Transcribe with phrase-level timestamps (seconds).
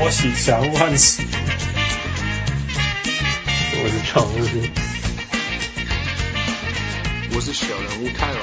[0.00, 1.22] 波喜小人物汉斯，
[3.74, 4.34] 我是常务，
[7.34, 8.40] 我是小人物泰文。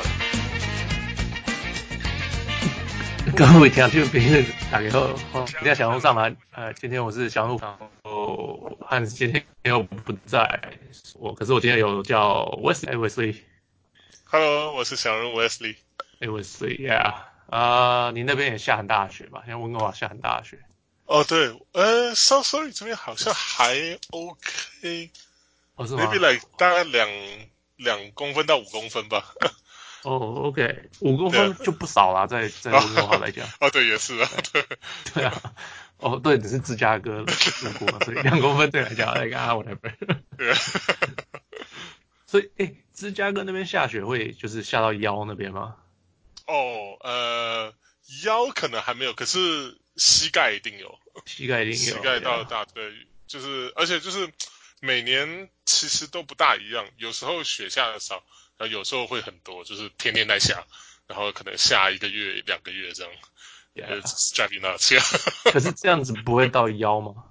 [3.36, 4.92] 各位听众朋友，大家
[5.34, 7.62] 好，今天小人物上来，呃，今天我是小人物，
[8.04, 10.62] 哦，汉斯今天又不在，
[11.16, 13.36] 我可是我今天有叫 Wesley，Wesley。
[14.26, 17.16] Hello，我是小人物 Wesley，Wesley，Yeah。
[17.50, 19.42] 啊，uh, 你那边也下很大的雪吧？
[19.48, 20.60] 像温哥华下很大的雪。
[21.08, 25.10] 哦，对，呃，So sorry，这边好像还 OK。
[25.76, 27.10] 哦，是吗？Maybe like 大概两
[27.78, 29.34] 两公分到五公分吧。
[30.04, 33.48] 哦、oh,，OK，五公分就不少啦，在在温哥华来讲。
[33.60, 34.66] 哦，对，也是啊，对。
[35.14, 35.42] 对啊。
[35.98, 37.26] 哦、oh,，对，只是芝加哥路
[37.80, 39.94] 过，所以 两公分对来讲那个啊，whatever。
[40.38, 40.54] 对。
[42.28, 45.76] 所以，哎，芝加哥那边下雪会就是下到腰那边吗？
[46.46, 47.74] 哦，呃，
[48.26, 52.92] 腰可能还没有，可是膝盖一定有，膝盖一定有，膝盖到大腿
[53.28, 54.32] 就是，而且就是
[54.80, 58.24] 每年其实都不大一样，有时候雪下的少，
[58.58, 60.66] 然后有时候会很多，就是天天在下，
[61.08, 63.12] 然后可能下一个月、两个月这样
[63.76, 64.02] ，yeah.
[64.34, 65.52] driving nuts。
[65.52, 67.26] 可是这样子不会到腰吗？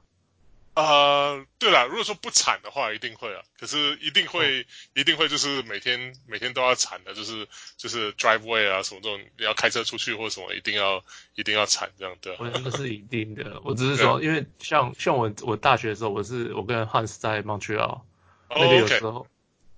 [0.77, 3.41] 呃，对了，如果说不铲的话，一定会啊。
[3.59, 11.03] 可是一定会，哦、一定会，就是每天每天都要铲的，就是就是 driveway 啊什么这种，你要开车出去或什么，一定要
[11.35, 12.37] 一定要铲这样的。
[12.39, 18.03] 我那是一定的，我只是说，因为像像我我大学的时候，我是我跟 Hans 在 Montreal，
[18.51, 19.29] 那个有时候、oh, okay.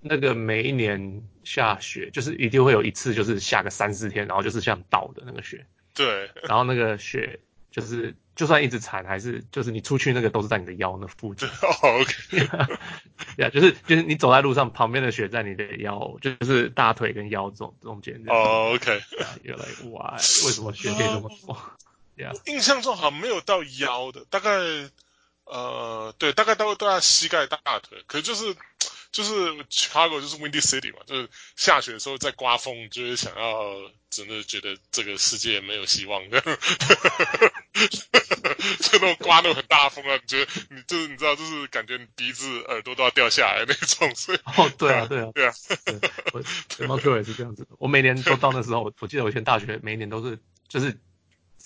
[0.01, 5.65] 那个每一年下雪，就是一定会有一次，就是下个三四天，然后就是像倒的那个雪。
[5.95, 7.39] 对，然后那个雪
[7.71, 8.13] 就是。
[8.39, 11.45] 就算一直缠，还是就是你出去那个都是在你的腰那附近。
[11.49, 18.15] 哦、oh,，OK，对啊，就是就是你走在路上，旁边的雪在你的腰，就是大腿跟腰中中间。
[18.27, 19.01] 哦、oh,，OK，
[19.43, 21.57] 原来哇，为什么雪可以这么 多？
[22.15, 24.49] 对啊，印象中好像没有到腰的，大概
[25.43, 28.55] 呃，对，大概到大概膝盖大腿，可是就是。
[29.11, 33.75] 就是 Chicago 就是 Windy City 嘛，就是下雪的时候在刮风，就是想要
[34.09, 36.45] 真的觉得这个世界没有希望，这样，
[38.79, 45.53] 就那种刮那种很大风啊，你觉得你就是你知道，就是感觉你鼻子耳朵都要掉下来那种，所以哦，对啊，对啊，对啊，
[46.33, 46.41] 我
[46.85, 50.37] Montreal 也是这样子，我每年都到那时候，我记得我以前大学每一年都是
[50.67, 50.99] 就是。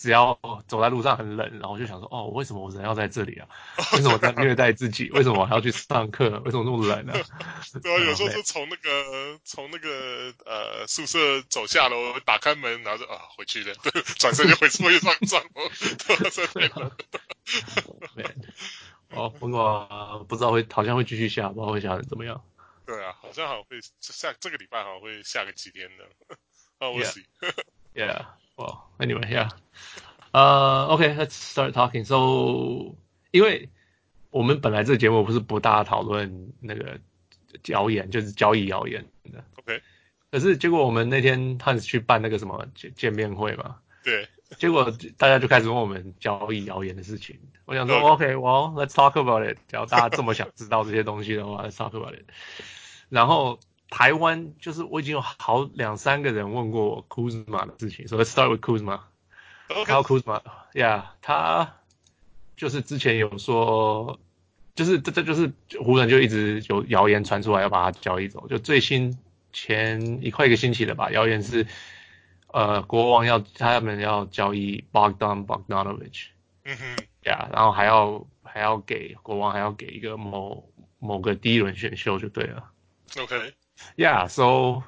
[0.03, 0.37] 只要
[0.67, 3.47] 走在路上很冷，然后我就想说，哦，为什么我人要在这里啊？
[3.95, 5.09] 为什么我在虐待自己？
[5.11, 6.29] 为什么我还要去上课？
[6.43, 7.23] 为什么那么冷呢、啊？
[7.81, 13.73] 对啊，有时候就从那个从那个呃宿舍走下楼，打开门，然后就啊回去了，
[14.19, 16.91] 转身就回宿舍上帐篷。
[19.11, 22.43] 哦，不过不知道会好像会继续下，不知道会下成怎么样。
[22.85, 26.03] 对啊，好像好像会下这个礼拜好像会下个几天的。
[26.79, 27.23] 哦，我 see。
[28.55, 28.65] Yeah.
[28.65, 29.49] Well, anyway, yeah.
[30.31, 32.05] 呃、uh,，OK，let's、okay, start talking.
[32.05, 32.95] So，
[33.31, 33.69] 因为
[34.31, 36.99] 我们本来这个节目不是不大讨论那个
[37.67, 39.43] 谣言，就是交易谣言的。
[39.57, 39.81] OK。
[40.31, 43.77] 可是结果我们那天他是去办那个什么见见面会嘛？
[44.03, 44.27] 对。
[44.57, 47.39] 结果大家就开始问我们交易谣言的事情。
[47.65, 49.57] 我想说，OK，Well，let's、okay, talk about it。
[49.67, 52.25] 只要大家这么想知道这些东西的话，let's talk about it。
[53.09, 53.59] 然后。
[53.93, 59.01] 台湾就是我已经有好两三个人问过我 Kuzma 的事情，所以 start with Kuzma。
[59.85, 61.75] 还有 Kuzma，Yeah，他
[62.57, 64.19] 就是之前有说，
[64.73, 69.15] 就是这这就是湖人就一直有谣言传出来要把他交易走，就最新
[69.51, 71.67] 前一快一个星期了吧，谣言是
[72.47, 76.29] 呃国王要他们要交易 Bogdan Bogdanovic，
[76.63, 80.67] 嗯哼，Yeah，然后还要还要给国王还要给一个某
[80.97, 82.71] 某个第一轮选秀就对了
[83.19, 83.53] ，OK。
[83.95, 84.83] Yeah, so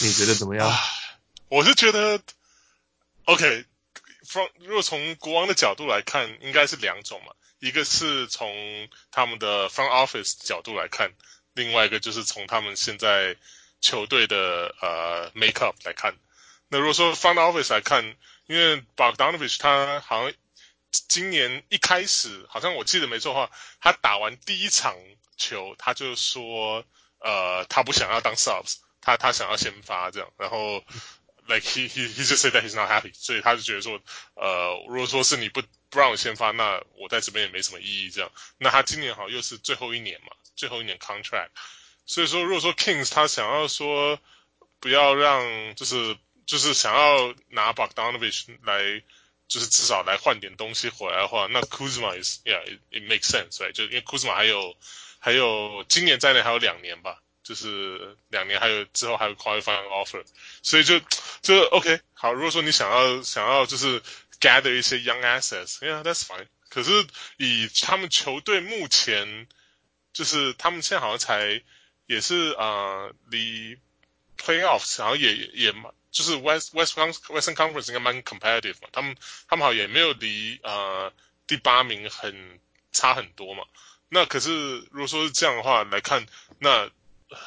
[0.00, 0.72] 你觉得怎么样？
[1.48, 2.22] 我是觉得
[3.24, 11.12] ，OK，from 如果从国王的角度来看，应该是两种嘛，一个是从他们的 front office 角度来看，
[11.52, 13.36] 另外一个就是从他们现在
[13.80, 16.14] 球队的呃 make up 来看。
[16.68, 20.32] 那如果说 front office 来看，因为 Bogdanovich 他好像
[20.90, 23.50] 今年一开始，好像我记得没错的话，
[23.80, 24.96] 他打完第一场
[25.36, 26.84] 球，他就说。
[27.24, 30.84] 呃，他不想要当 subs，他他想要先发这样，然后
[31.46, 34.00] like he he he just said that he's not happy，所以他就觉得说，
[34.34, 38.32] 呃，如果说是你不不让我先发，那我在这边也没什么意义这样。
[38.58, 41.50] 那他今年好像又是最后一年嘛，最后一年 contract，
[42.06, 44.18] 所以说如果说 Kings 他想要说
[44.80, 49.00] 不要让就是就是想要拿 Bogdanovich 来，
[49.46, 53.70] 就是至少来换点东西回来的话，那 Kuzma is yeah it makes sense，right？
[53.70, 54.76] 就因为 Kuzma 还有。
[55.24, 60.24] 还有今年在内还有两年吧，就是两年还有之后还有 qualifying offer，
[60.62, 61.00] 所以就
[61.42, 62.32] 就 OK 好。
[62.32, 64.02] 如果说你想要想要就是
[64.40, 66.48] gather 一些 young assets，yeah，that's fine。
[66.68, 69.46] 可是以他们球队目前，
[70.12, 71.62] 就是他们现在好像才
[72.06, 73.78] 也是啊、离
[74.36, 75.72] playoffs，然后也也也
[76.10, 79.16] 就是 West West Western Conference 应该蛮 competitive 嘛，他们
[79.46, 81.12] 他们好像也没有离呃
[81.46, 82.58] 第八名很
[82.90, 83.64] 差很多嘛，
[84.14, 86.26] 那可是如果说是这样的话来看，
[86.58, 86.90] 那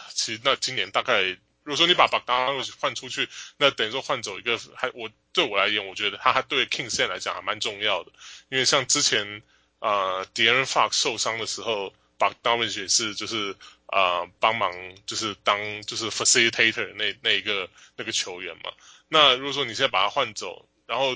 [0.10, 1.38] 其实那今年大概。
[1.64, 3.28] 如果说你把巴当诺换出去，
[3.58, 8.12] 那等于说换走一个，还我对我来言，我觉得他还对 Kings 现在来讲还蛮重要的，
[8.50, 9.42] 因为像之前
[9.80, 13.56] 呃 De'Aaron Fox 受伤的时候，Bogdanovic 也是就是
[13.88, 14.72] 呃帮忙
[15.08, 18.72] 就是当就是 facilitator 那那一个那个球员嘛。
[19.08, 21.16] 那如果说你现在把他换走，然后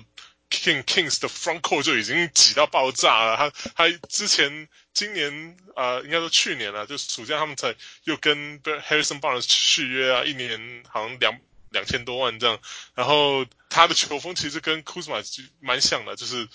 [0.49, 4.67] King Kings 的 front court 就已经挤到爆炸了，他他之前。
[4.99, 7.73] 今年啊、应该说去年了，就暑假他们才
[8.03, 12.59] 又跟 Harrison Barnes 续约啊，一年好像两两千多万这样。
[12.95, 15.23] 然后他的球风其实跟 Kuzma
[15.61, 16.49] 蛮像的，就是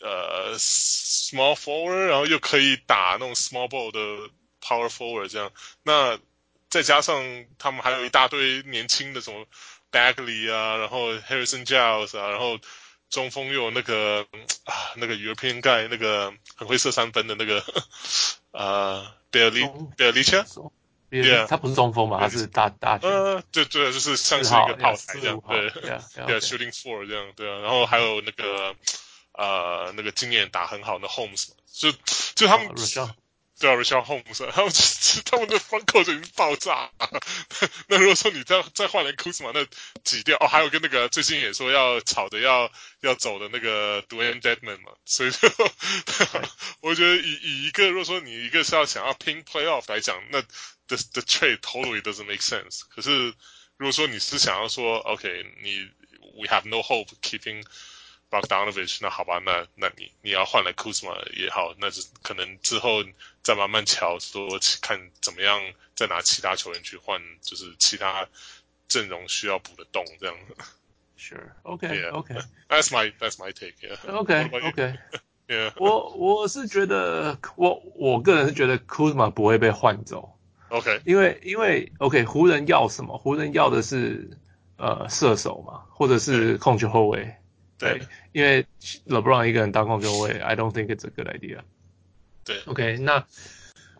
[0.00, 3.98] 呃 small forward，然后又可以打那种 small ball 的
[4.60, 5.50] power forward 这样。
[5.82, 6.18] 那
[6.68, 9.46] 再加上他们还有一大堆年轻的什么
[9.90, 12.60] Bagley 啊，然后 Harrison Giles 啊，然后。
[13.10, 14.26] 中锋又有那个
[14.64, 17.64] 啊，那个 European guy，那个很会射三分的那个
[18.52, 20.44] 呃 Bjelica，
[21.10, 25.70] 对，他不是中锋嘛，他是大大呃，对对，就是像是一个炮台这样，对
[26.26, 28.74] 对，shooting four 这样，对啊，然后还有那个
[29.32, 31.90] 呃，那个经验打很好的 Holmes，就
[32.34, 32.68] 就他们。
[33.60, 34.72] 对啊，Richaun Holmes，他们
[35.24, 37.20] 他们的 front court 就已经爆炸了。
[37.88, 39.66] 那如果说你再再换来 Kuzma，那
[40.04, 42.70] 挤掉哦，还有跟那个最近也说要炒的要
[43.00, 45.50] 要走的那个 dwayne deadman 嘛，所以说
[46.80, 50.40] 我觉得以以一个如果说你一个是要想要拼 playoff 来讲，那
[50.86, 52.82] the the trade totally doesn't make sense。
[52.94, 53.34] 可是
[53.76, 55.88] 如果说你是想要说 OK，你
[56.40, 57.64] we have no hope keeping
[58.30, 63.02] Bogdanovic，那好吧，那那你你要换来 Kuzma 也好，那是可能之后
[63.42, 64.48] 再慢慢瞧，说
[64.82, 65.60] 看怎么样
[65.94, 68.28] 再拿其他球员去换，就是其他
[68.88, 70.36] 阵容需要补的洞这样。
[71.18, 72.34] Sure, OK, yeah, OK.
[72.68, 73.74] That's my that's my take.
[73.80, 73.96] Yeah.
[74.14, 74.94] OK, OK.
[75.48, 75.72] Yeah.
[75.78, 80.38] 我我是觉得，我我个人是觉得 Kuzma 不会被换走。
[80.68, 83.16] OK，因为因为 OK，湖人要什么？
[83.16, 84.38] 湖人要的是
[84.76, 87.34] 呃射手嘛，或者是控球后卫。
[87.78, 88.02] 对，
[88.32, 88.66] 因为
[89.06, 91.60] LeBron 一个人当控球位，I don't think it's a good idea。
[92.44, 93.24] 对，OK，那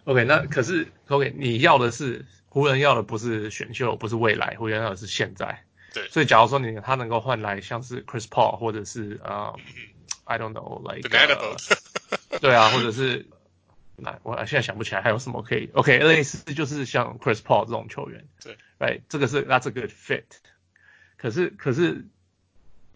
[0.03, 5.65] OK，那可是 OK，你要的是湖人要的不是选秀，不是未来，湖人要的是现在。
[5.95, 13.27] 对，所以假如说你他能够换来像是 Chris Paul 或者是啊、um,，I don't know，like，、uh, 对啊，或者是
[13.95, 18.27] 那我现在想不起来还有什么可以 OK，类似就是像 Chris Paul 这种球员。
[18.43, 20.25] 对，Right，这个是 That's a good fit。
[21.17, 22.05] 可是可是。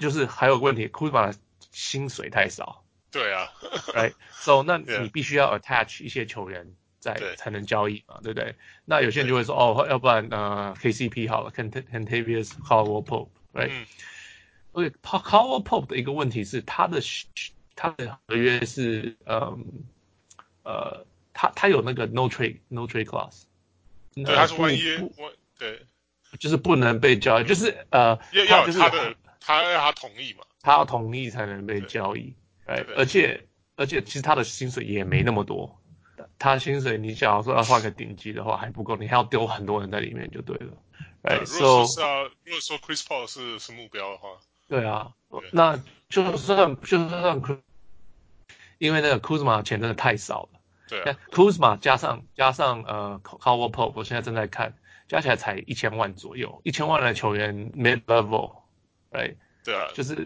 [0.03, 1.33] 就是还有个问题，Kuzma
[1.71, 2.83] 薪水太少。
[3.11, 3.47] 对啊，
[3.95, 6.67] Right，So 那 你必须要 attach 一些球员
[6.99, 8.55] 在才能交易嘛，对不对？
[8.85, 13.05] 那有些人就会说，哦，要不然呃 KCP 好了，Kentavious Caldwell
[14.73, 17.01] Pope，Right？OK，Caldwell Pope 的一个问题是他的
[17.77, 19.85] 他的合约是嗯
[20.65, 21.05] 呃
[21.35, 23.43] 他他有那个 no trade no trade clause，
[24.15, 24.79] 对，他是万一
[25.59, 25.87] 对，
[26.39, 29.15] 就是不能被交易，就是呃要要他的。
[29.45, 30.45] 他要他同意嘛？
[30.61, 32.33] 他要同意才能被交易，
[32.67, 33.45] 哎，而且
[33.75, 35.77] 而且其实他的薪水也没那么多，
[36.39, 40.73] 他薪水你假如说要换个顶级的话还不够，你还要丢很多人在里面就对了，
[41.23, 44.29] 哎，如果是啊，如果说 Chris Paul 是是目标的话，
[44.69, 45.13] 对啊，
[45.51, 45.77] 那
[46.09, 47.59] 就算就算 Chris，
[48.79, 54.77] 因为那个 Kuzma 钱真的太少了，对，Kuzma 加上加上呃 Caldwell Pope，我现在正在看，
[55.09, 58.62] 加起来才一千万左右，一千万的球员 mid level。
[59.13, 60.17] Right，对啊，就是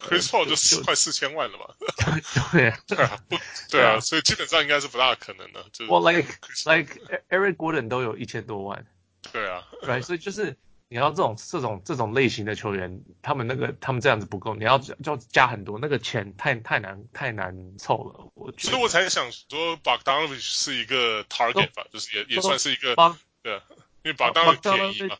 [0.00, 1.74] Chris Paul 就四快四千万了嘛，
[2.52, 3.36] 对 对啊，不，
[3.70, 5.64] 对啊，所以基本上应该是不大可能的。
[5.72, 6.28] 就我 like
[6.64, 7.00] like
[7.30, 8.84] Eric Gordon 都有一千多万，
[9.32, 10.56] 对啊，Right，所以就是
[10.88, 18.30] 你要这种这种这种类型的球员，他们那个他们这样子不够，你要就加很多，那个钱太太难太难凑了。
[18.34, 22.96] 我觉得，所以我才想说，Bogdanovic 是一个 target 吧，就是也也算是一个，
[23.42, 23.54] 对，
[24.02, 25.16] 因为 Bogdanovic 便宜嘛。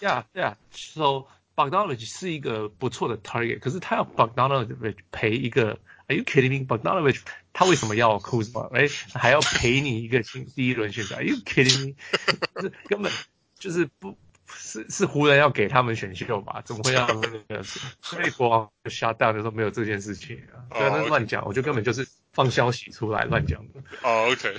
[0.00, 6.66] Yeah, yeah, so Bogdanovic 是一个不错的 target，可是他要 Bogdanovich 赔一个，Are you kidding me?
[6.66, 7.20] Bogdanovich
[7.52, 8.68] 他为什么要 Kuzma？
[8.74, 11.94] 哎，还要赔你一个新第一轮选择？Are you kidding me？
[12.62, 13.12] 是根本
[13.58, 14.16] 就是不
[14.46, 16.62] 是是湖人要给他们选秀吧？
[16.64, 20.64] 怎么会让那个所以国王就 shut down 就说没有这件事情啊？
[20.72, 23.80] 在那乱讲，我觉得根本就是放消息出来乱讲的。
[24.02, 24.56] 哦、oh,，OK，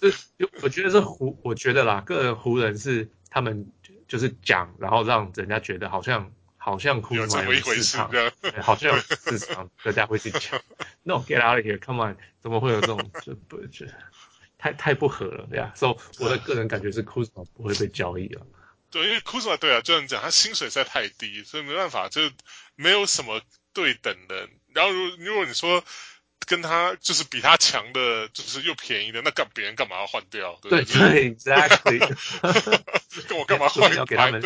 [0.38, 3.66] 就我觉得是湖，我觉得啦，个人湖人是他们。
[4.06, 8.10] 就是讲，然后让人家觉得好像好像库兹马有市场，
[8.62, 10.60] 好像有市场，大家会去抢。
[11.02, 13.86] No get out of here，come on，怎么会有这种就不就
[14.58, 15.76] 太太不合了，对呀、啊。
[15.76, 18.46] 所、so, 以我的个人感觉是库兹马不会被交易了。
[18.90, 22.20] 对，因为库兹马对啊，就像你讲，他薪水实在太低，所以没办法，就
[22.76, 23.40] 没有什么
[23.72, 24.48] 对等的。
[24.72, 25.84] 然后如如果你说。
[26.46, 30.58] 跟他就是比他强的，就是又便宜的，那干别人干嘛要换掉？
[30.62, 31.98] 对对，对，exactly。
[33.28, 33.94] 跟 我干嘛换？
[33.94, 34.42] 要给他们。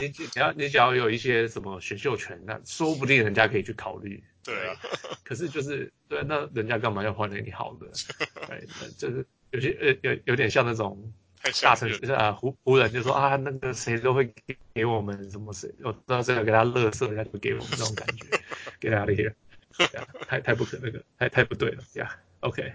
[0.00, 4.24] 你你你要你只要有一些什么选秀权，那说不定人家可以去考虑。
[4.42, 4.76] 对啊。
[5.22, 7.86] 可是就是对，那人家干嘛要换给你好的？
[8.48, 11.12] 对，就是有些呃有有点像那种
[11.62, 18.24] 大城市啊，湖湖人就说啊，那个谁都会给给我们什么谁，我知道这个给他乐色，人家就给我们这种感觉，
[18.80, 19.34] 给他那些。
[19.78, 22.16] Yeah, 太太不可那个，太太不对了呀。
[22.40, 22.74] OK，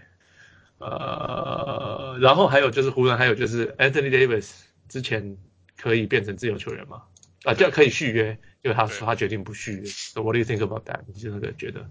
[0.79, 4.49] 呃，然后还有就是湖人，还有就是 Anthony Davis
[4.87, 5.37] 之前
[5.77, 7.03] 可以变成自由球员吗？
[7.43, 9.85] 啊，这样可以续约，因为他说他决定不续约。
[9.85, 11.01] So what do you think about that？
[11.07, 11.89] 你就那个觉得？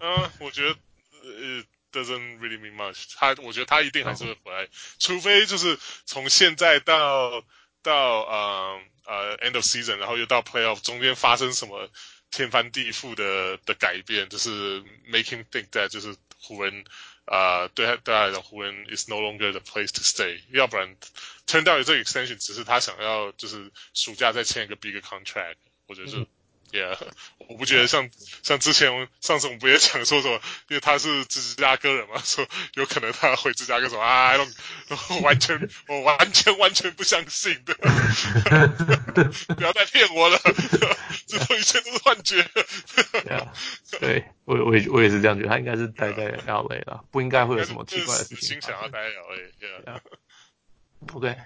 [0.00, 0.76] 嗯、uh,，我觉得
[1.22, 3.12] 呃、uh, doesn't really mean much。
[3.16, 4.68] 他我觉得他一定还是会回来，oh.
[4.98, 7.44] 除非就是从现在到
[7.82, 11.90] 到呃呃、uh, uh, end of season，然后又到 playoff 中间发生什么。
[12.30, 16.84] 天翻地覆的的改变，就是 making think that 就是湖人
[17.24, 20.40] 啊、对他对他来讲，湖人 is no longer the place to stay。
[20.50, 20.96] 要不然
[21.46, 25.56] ，turn down 这个 extension 只是他想要就是暑假再签一个 bigger contract，
[25.86, 26.26] 或者是。
[26.72, 26.98] 嗯 Yeah，
[27.48, 28.10] 我不觉得像
[28.42, 34.34] 像之前上次我们不也讲说什么，因为他是芝加哥人嘛，说有可能他回芝加哥说啊，
[35.10, 35.58] 我完全
[35.88, 37.74] 我完全完全不相信的，
[39.54, 40.38] 不要再骗我了，
[41.26, 42.42] 这都一切都是幻觉。
[43.24, 43.48] yeah,
[43.98, 48.38] 对，我我也我也是这样觉得，他应该是待在 LA 了，不应该会有什么奇怪的事情。
[48.48, 49.14] 心想要待在
[51.10, 51.36] LA，Yeah，OK。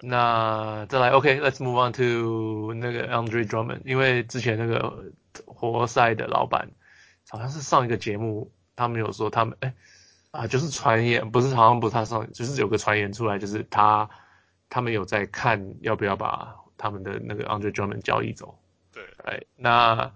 [0.00, 5.12] 那再来，OK，Let's、okay, move on to 那个 Andre Drummond，因为之前那个
[5.46, 6.70] 活塞的老板
[7.28, 9.74] 好像是上一个节目，他们有说他们哎
[10.30, 14.08] 啊，就是传言，不是好像不是他上，就是有个传言出来，就是他
[14.68, 18.58] 他们有在看要不要把他们的那个 Andre Drummond 交易走。
[18.92, 20.12] 对，哎，那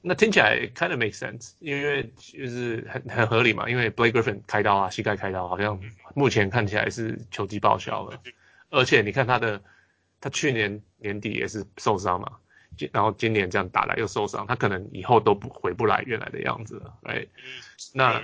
[0.00, 5.78] 那听起来 kind of make sense，因为就是很很合理嘛，因为 Blake Griffin 开刀啊，膝盖开刀，好像
[6.14, 8.18] 目前看起来是球季报销了。
[8.72, 9.62] 而且你看他的，
[10.18, 12.38] 他去年年底也是受伤嘛，
[12.78, 17.26] 今然后今年这样打来又受伤，他可能以后都不回不来原来的样子了，哎，
[17.92, 18.22] 那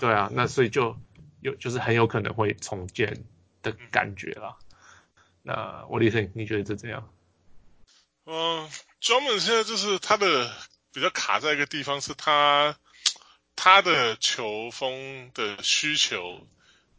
[0.00, 0.98] 对啊，那所以就
[1.40, 3.24] 有就是很有可能会重建
[3.62, 4.56] 的感觉啦。
[5.42, 7.08] 那我理解，你觉得这怎样？
[8.26, 8.68] 嗯
[9.00, 10.50] ，Drummond 现在就是他的
[10.92, 12.76] 比较卡在一个地方，是他
[13.54, 16.46] 他的球风的需求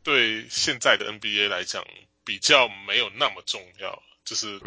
[0.03, 1.84] 对现在的 NBA 来讲。
[2.24, 4.60] 比较没有那么重要，就是.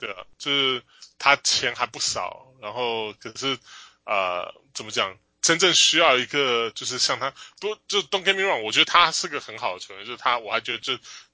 [0.00, 0.80] 对啊，就是
[1.18, 3.58] 他钱还不少，然后可是，
[4.04, 5.18] 呃，怎么讲？
[5.42, 10.92] 真正需要一个就是像他，不就 Don't get me wrong，我觉得他是个很好的球员，就是他，我还觉得就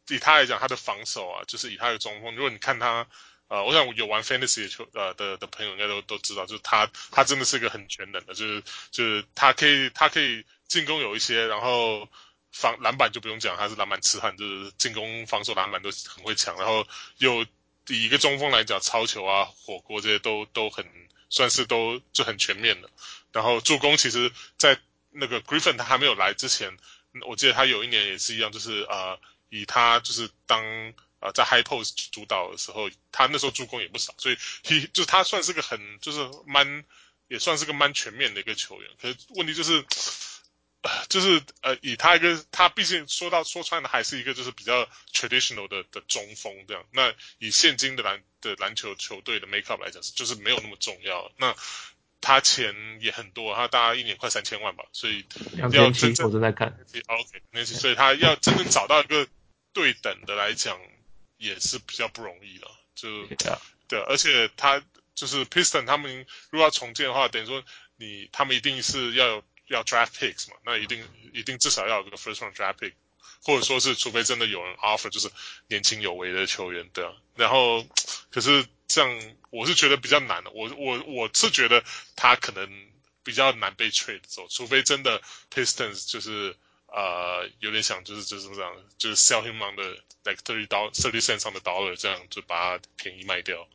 [0.08, 3.06] 以他来讲，他的防守啊，就是以他的中锋，如果你看他，
[3.48, 12.08] 呃，我想有玩 Fantasy 的球呃的的朋友应该都都知道，就是他他真的是一个很全能的，就是就是他可以他可以进攻有一些，然后。
[12.54, 16.56] 防篮板就不用讲，他是篮板痴汉，就是进攻、防守、篮板都很会抢。
[16.56, 16.86] 然后
[17.18, 17.42] 又
[17.88, 20.86] 以一个中锋来讲，抄球啊、火锅这些都都很
[21.28, 22.88] 算是都就很全面的。
[23.32, 24.78] 然后助攻，其实，在
[25.10, 26.78] 那个 Griffin 他还没有来之前，
[27.26, 29.18] 我记得他有一年也是一样，就是呃，
[29.48, 30.62] 以他就是当
[31.18, 36.84] 呃在 High Post 主导的时候，他那时候助攻也不少，所以 he 就他算是个很就是蛮
[37.26, 38.90] 也算是个蛮全面的一个球员。
[39.02, 39.84] 可是问题就是。
[41.08, 46.84] 就是呃，以他一个，他毕竟说到说穿的，还是一个就是比较 traditional 的的中锋这样。
[46.92, 51.32] 那以现今的篮的篮球球队的 makeup 来讲，是就是没有那么重要。
[51.38, 51.56] 那
[52.20, 55.24] 他钱也很多，他大概一年快三千万吧，所以
[55.56, 56.68] 要真正我正在看
[57.06, 59.26] ，OK，那所以他要真正找到一个
[59.72, 60.78] 对等的来讲，
[61.38, 62.70] 也是比较不容易了。
[62.94, 63.26] 就.
[63.88, 64.82] 对，而且他
[65.14, 67.64] 就是 Piston 他们如果要重建的话，等于说
[67.96, 69.44] 你他们一定是要有。
[69.68, 71.02] 要 draft picks 嘛，那一定
[71.32, 72.92] 一定至少要有个 first round draft pick，
[73.42, 75.30] 或者说是除非真的有人 offer 就是
[75.68, 77.12] 年轻有为的球员，对啊。
[77.34, 77.84] 然后
[78.30, 81.82] 可是这样我是觉得比较难的，我我我是觉得
[82.14, 82.68] 他可能
[83.22, 86.54] 比较难被 trade 走，除非真的 Pistons 就是
[86.88, 93.66] 呃有点想就是就是这样，就是 sell him on the like thirty dollar thirty cents on the dollar 这样就把它便宜卖掉。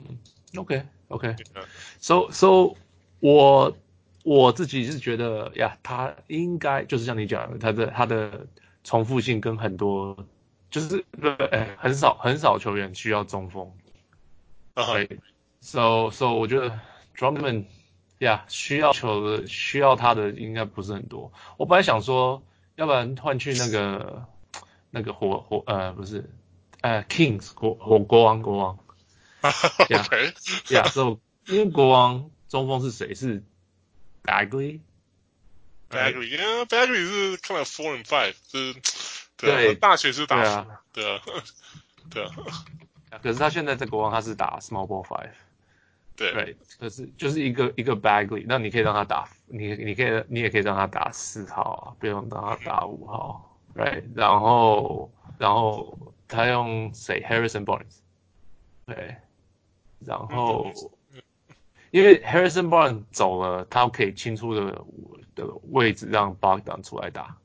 [0.00, 0.18] 嗯
[0.54, 2.74] ，OK OK，so so
[3.20, 3.76] 我。
[4.24, 8.46] 我自己是觉得呀，他应该就是像你讲的，他的他的
[8.84, 10.16] 重复性跟很多
[10.70, 13.70] 就是呃很少很少球员需要中锋，
[14.74, 15.18] 对、uh.
[15.60, 16.78] So so 我觉得
[17.16, 17.64] Drummond
[18.18, 21.32] 呀需要球的需要他的应该不是很多。
[21.56, 22.42] 我本来想说，
[22.76, 24.26] 要不然换去那个
[24.90, 26.28] 那个火火呃不是
[26.82, 28.78] 呃 Kings 国火国王国王。
[29.90, 30.04] 呀
[30.70, 33.14] 呀，So 因为国王中锋是谁？
[33.14, 33.42] 是
[34.28, 34.80] Bagley。
[35.88, 38.74] Bagley，yeah，Bagley 是看了 four and five，是，
[39.38, 41.22] 对，对大学是打，对啊，对啊，
[42.10, 42.30] 对啊。
[43.22, 45.30] 可是他现在在国王，他是打 small ball five，
[46.14, 54.04] 对，对，可是就是一个一个 Bagley，那你可以让他打，你你可以你也可以让他打四号啊，不用让他打五号，right？
[54.14, 58.00] 然后然后他用谁？Harrison Barnes，
[58.84, 59.16] 对，
[60.00, 60.70] 然后
[61.90, 64.84] 因为 Harrison Barnes 走了，他可以清出的
[65.34, 67.36] 的位置让 Bogdan 出来打，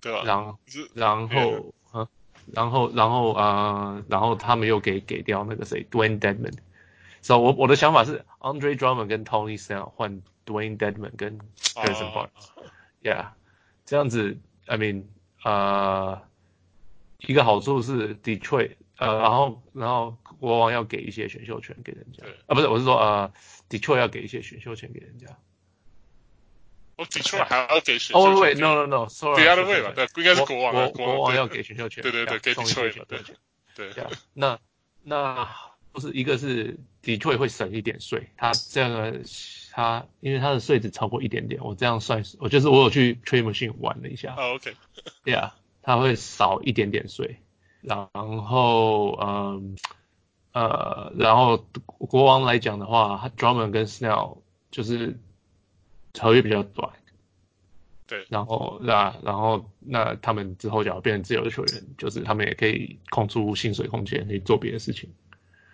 [0.00, 0.22] 对吧？
[0.24, 0.58] 然后
[0.94, 1.74] 然后。
[2.52, 6.52] 然后，然后，呃，然后他们又给给掉那个谁，Dewayne Dedman，。
[7.20, 11.38] 所以，我我的想法是，Andre Drummond 跟 Tony Snell 换 Dewayne Dedman 跟
[11.74, 12.50] Harrison Barnes。
[13.00, 13.28] Yeah，
[13.84, 15.04] 这样子，I mean，
[15.44, 16.20] 呃，
[17.26, 23.32] 一个好处是 Detroit，呃，然后然后国王要给一些选秀权给人家，啊，不是，我是说，呃
[23.68, 25.26] ，Detroit 要给一些选秀权给人家。
[26.96, 28.34] 我 Detroit 还要给选秀权？
[28.34, 33.04] 哦，喂，No No No，Sorry，第二位吧，对，不应该是国王，国国王要给选秀权，对对对，给 Detroit
[33.74, 34.04] 对对。
[34.34, 34.58] 那
[35.02, 35.48] 那
[35.92, 39.20] 不是一个是 Detroit 会省一点税，他这样的
[39.70, 44.34] 他因为他的税只超过一点点，我这样算，我就是我有去 Trade Machine 玩了一下。
[44.36, 44.74] 哦，OK，
[45.82, 47.36] 他会少一点点税，
[47.80, 49.76] 然后嗯
[50.52, 51.66] 呃，然后
[51.98, 54.38] 国王来讲的话，他 Drummond 跟 Snell
[54.70, 55.18] 就是。
[56.20, 56.90] 合约比较短，
[58.06, 65.10] 对，然后那然后那他们之后就要变成自由的球员，就是他们也可以空出薪水空间，可以做别的事情。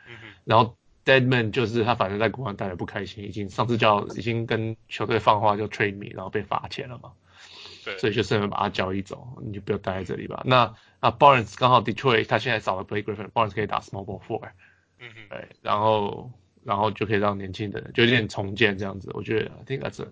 [0.07, 7.11] 嗯哼，然后 Deadman 就是他反正在国王待的不开心，已经上次叫已经跟球队放话就 trade me，然后被罚钱了嘛，
[7.89, 10.43] 对，所以就顺便把他交易走，你就不要待在这里吧。
[10.45, 14.51] 那那 Barnes 刚好 Detroit 他现在少了 Blake Griffin，Barnes 可以打 small ball four，
[14.99, 16.31] 嗯哼，对，然后
[16.65, 20.09] 然后就可以让年轻的人就有点重建这样子，我觉得 I think that's a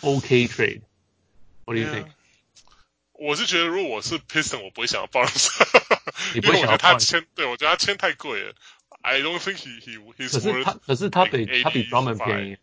[0.00, 2.06] OK trade，What do you think？
[3.12, 5.48] 我是觉得，如果我是 Piston，我不会想要 Barnes，
[6.34, 8.52] 你不会想要他签，对我觉得他签太贵了。
[9.00, 12.56] I don't think he he he's 可是他可是他比他比 Drummond 便宜。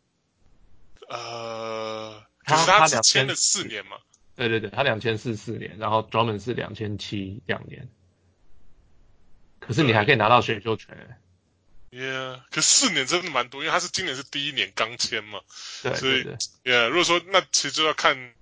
[1.08, 3.98] 呃，可是他只签了四年嘛。
[4.36, 7.88] 对对对，他两千四四年，然后 Drummond 是两千七两年。
[9.60, 11.20] 可是你还可以拿到选秀权。
[11.92, 15.40] Yeah，可四年真的蛮多，因为他是今年是第一年刚签嘛，
[15.84, 16.24] 对，所以
[16.64, 18.34] Yeah，如果说那其实就要看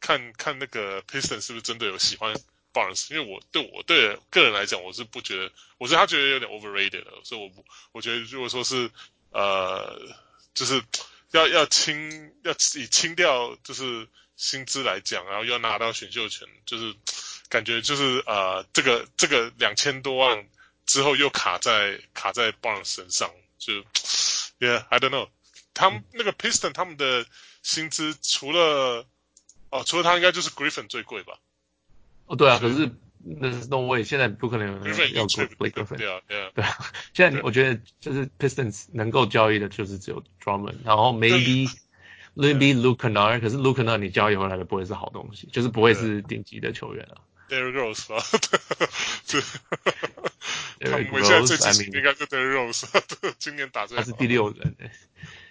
[0.00, 2.34] 看看那个 Piston 是不是真的有喜欢
[2.72, 8.90] Barnes，因为我对我对个人来讲，我是不觉得，我觉得他觉得有点 overrated 了，所以我不，我觉得如果说是
[9.30, 10.00] 呃，
[10.54, 10.82] 就是
[11.32, 16.94] 要要清要以清掉就是薪资来讲，然后又拿到选秀权，就是
[17.48, 20.46] 感觉就是呃这个这个两千多万。
[20.86, 23.72] 之后又卡在卡在 Barnes 身上，就
[24.60, 25.28] ，Yeah，I don't know，
[25.74, 27.26] 他们那个 Piston 他们的
[27.64, 29.04] 薪资除了
[29.70, 31.40] 哦，除了他应该就是 Griffin 最贵吧？
[32.26, 41.68] 哦，对啊，可是那是 No way，现在不可能有人要 Blake Griffin，对啊，对啊，对啊，现在我觉得就是 Pistons 能够交易的就是只有 Drummond，然后 maybe
[42.36, 47.16] maybe Luke Kennard，可是 Luke Kennard 你交易回来的不会是好东西，就是不会是顶级的球员啊。
[47.48, 48.22] Derrick Rose 吧，
[49.28, 49.40] 对，
[50.90, 52.86] 他们现在最近应该是 Derrick Rose，
[53.38, 54.02] 今年打最好。
[54.02, 54.76] 他是第六人。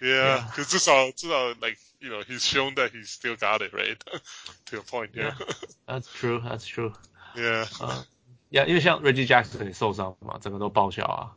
[0.02, 3.98] Yeah，可至少至少 like you know he's shown that he's still got it right
[4.66, 5.12] to a point.
[5.14, 5.36] Yeah,
[5.88, 6.42] that's true.
[6.42, 6.94] That's true.
[7.36, 7.66] Yeah.
[7.84, 8.06] 啊
[8.52, 11.32] ，Yeah，因为像 Reggie Jackson 也受伤嘛，整个都报销啊。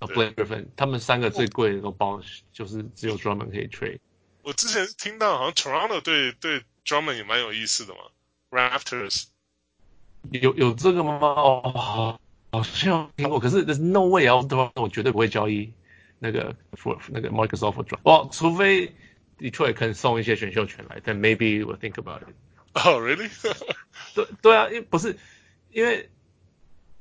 [0.00, 2.20] Blake Griffin 他们三个最贵的都报，
[2.52, 4.00] 就是只有 Drummond 可以 trade。
[4.44, 8.00] 我之前听到好像 Toronto 对对 Drummond 也蛮有意思的嘛
[8.50, 9.24] ，Raptors。
[10.30, 11.18] 有有这个吗？
[11.18, 12.20] 哦，好，
[12.52, 14.70] 好像听过，可是 there's no way 啊，对吧？
[14.74, 15.72] 我绝对不会交易
[16.18, 17.98] 那个 for 那个 Microsoft Drummond。
[18.02, 18.94] 哦，除非
[19.38, 22.34] Detroit 肯送一些选秀权来，then maybe we'll think about it。
[22.74, 23.30] Oh really？
[24.14, 25.18] 对对啊，因为不是
[25.72, 26.10] 因为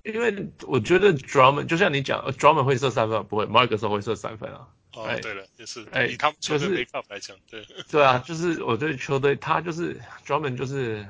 [0.03, 4.69] 因为我觉得 Drummond 就像你讲，Drummond 会射三分，不会，Microsoft 会射三分啊。
[4.95, 7.65] 哦，对了，也是，哎，以他们球队 makeup 来讲，对。
[7.91, 11.05] 对啊，就是我对球队，他就是 Drummond 就是。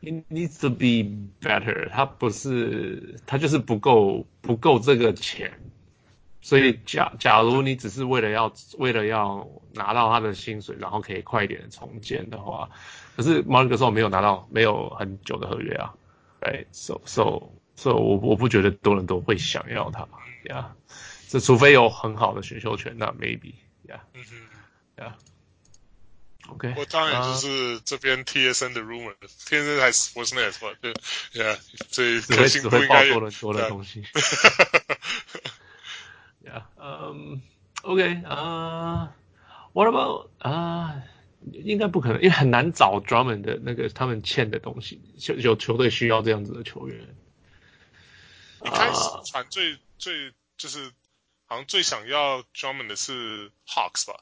[0.00, 1.10] He needs to be
[1.42, 5.52] better，他不是，他就是不够不够这个钱，
[6.40, 12.70] 所以假假如你只是为了要为了要拿到他的薪水，然后可以快一点的重建的话，
[13.16, 15.92] 可是 Marc Gasol 没有拿到没有很久的合约啊，
[16.42, 20.06] 哎，so so so 我我不觉得多伦多会想要他
[20.44, 20.76] 呀，
[21.28, 24.34] 这除非有很好的选秀权，那 maybe，yeah，嗯哼
[24.96, 25.12] ，yeah。
[26.48, 30.94] OK，我当然就是这边 TSN 的 rumor，TSN 还是 Sportsnet 吧，对
[31.34, 31.58] ，yeah，
[31.90, 33.04] 所以只会只会报
[33.40, 34.02] 多的东西。
[36.42, 37.42] Yeah，嗯
[37.82, 39.14] ，OK，啊
[39.74, 41.02] ，What about 啊？
[41.52, 47.14] 应该不可能，因为很难找 Drummond 的那个他们欠的东西，有有球队需要这样子的球员。
[48.64, 50.90] 一开始传最、uh, 最就是
[51.48, 54.20] 好像最想要 Drummond 的是 Hawks 吧？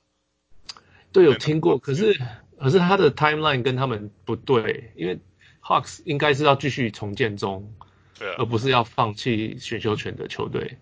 [1.12, 2.16] 对，有听过，可是
[2.58, 5.18] 可是他的 timeline 跟他们不对，因为
[5.60, 7.74] Hawks 应该是要继续重建中，
[8.16, 10.78] 对啊，而不是要放弃选秀权的球队。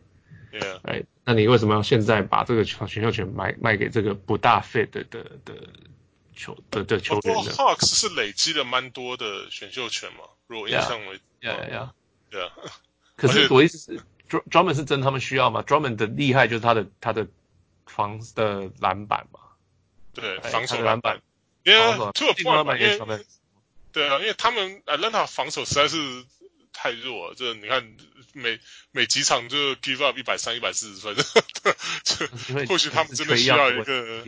[0.50, 5.54] 对啊，哎，那你为什么要现在把这个选秀权卖卖给这个不大 fit 的的的
[6.34, 11.94] 球的的球员呢？Hawks 是累积了蛮多的选秀权嘛，如果印象为，对呀，
[12.28, 12.52] 对啊。
[13.16, 17.26] 可是我意思是，Drummond 是真他们需要吗？Drummond 的厉害就是他的他的
[17.86, 19.40] 防的篮板嘛。
[20.12, 21.20] 对，防守篮板，
[21.64, 21.80] 因为
[22.14, 22.80] 这个篮板。
[22.80, 22.98] 也
[23.92, 26.24] 对啊，因为他们 Atlanta 防守实在是
[26.72, 27.96] 太弱了，这你看
[28.32, 28.58] 每
[28.90, 31.14] 每几场就 give up 一百三、一百四十分，
[32.02, 34.24] 这或许他们真的需要一个，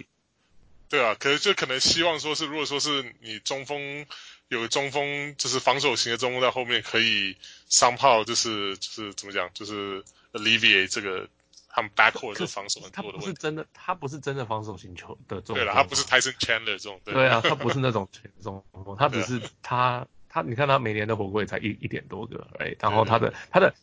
[0.89, 4.07] 对啊，可是就可能希望说是，如果说是你中锋
[4.49, 7.37] 有个中锋，就是防守型的中锋在后面可以
[7.69, 11.29] somehow 就是就是怎么讲，就是 alleviate 这个。
[11.69, 15.57] 他们 backcourt 的防守很多的问题，他不是真的，他不是真的防守型球的中锋。
[15.57, 16.99] 对了，他不是 Tyson Chandler 这种。
[17.05, 18.09] 对，对啊，他不是那种
[18.41, 23.75] 中锋，他只是他他，你看他每年的火锅也才一一点多个，哎，然后他的他的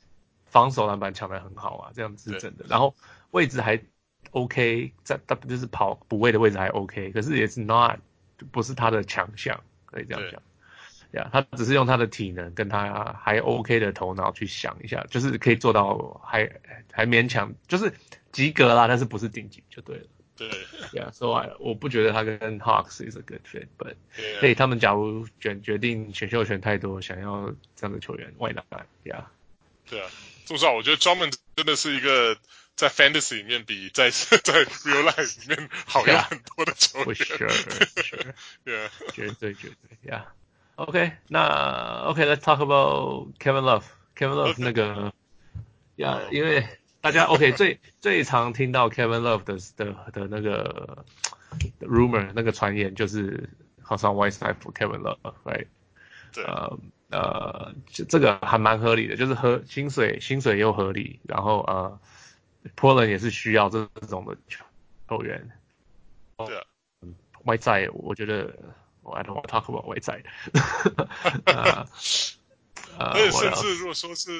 [0.48, 2.66] 防守篮板抢的很好啊，这样是真的。
[2.68, 2.96] 然后
[3.30, 3.80] 位置还
[4.32, 8.00] OK，在他就是跑补位的位置还 OK，可是也是 not
[8.52, 10.42] 不是他的强项，可以这样讲。
[11.14, 16.50] 呀，yeah, 他只是用他的体能跟他还 OK 的头脑去想一下，就是可以做到还
[16.92, 17.94] 还勉强，就是
[18.32, 20.04] 及格啦，但是不是顶级就对了。
[20.36, 20.50] 对，
[20.94, 23.94] 呀，所以我不觉得他跟 Hawks is a good fit，but
[24.40, 28.66] 所以他们假如决决定选秀权太多，想要这样的球员，why not？
[29.04, 29.30] 呀，
[29.88, 30.10] 对啊，
[30.46, 32.36] 至少我觉得 Drummond 真的是一个
[32.76, 37.06] 在 Fantasy 里面比在在 Real Life 里面好用很多的球员。
[37.06, 40.26] 不是， 不是，对，绝对绝对，呀。
[40.76, 43.84] OK，那 OK，Let's、okay, talk about Kevin Love。
[44.16, 45.14] Kevin Love 那个，
[45.98, 46.68] 呀，因为
[47.00, 51.06] 大家 OK 最最常听到 Kevin Love 的的的那个
[51.80, 53.48] rumor 那个传言就是
[53.84, 55.68] 好像 Whiteside for Kevin Love，right？
[56.34, 56.44] 对。
[56.44, 56.80] 呃
[57.12, 62.00] 呃，这这个还蛮合理的，就是合薪水薪水又合理，然后呃
[62.76, 65.52] ，Portland 也是需要这这种的球员。
[66.38, 66.64] 对啊。
[67.46, 68.52] Whiteside 我觉得。
[69.04, 70.24] 我 I don't want to talk about Whiteside。
[72.98, 74.32] 而且甚至如果说是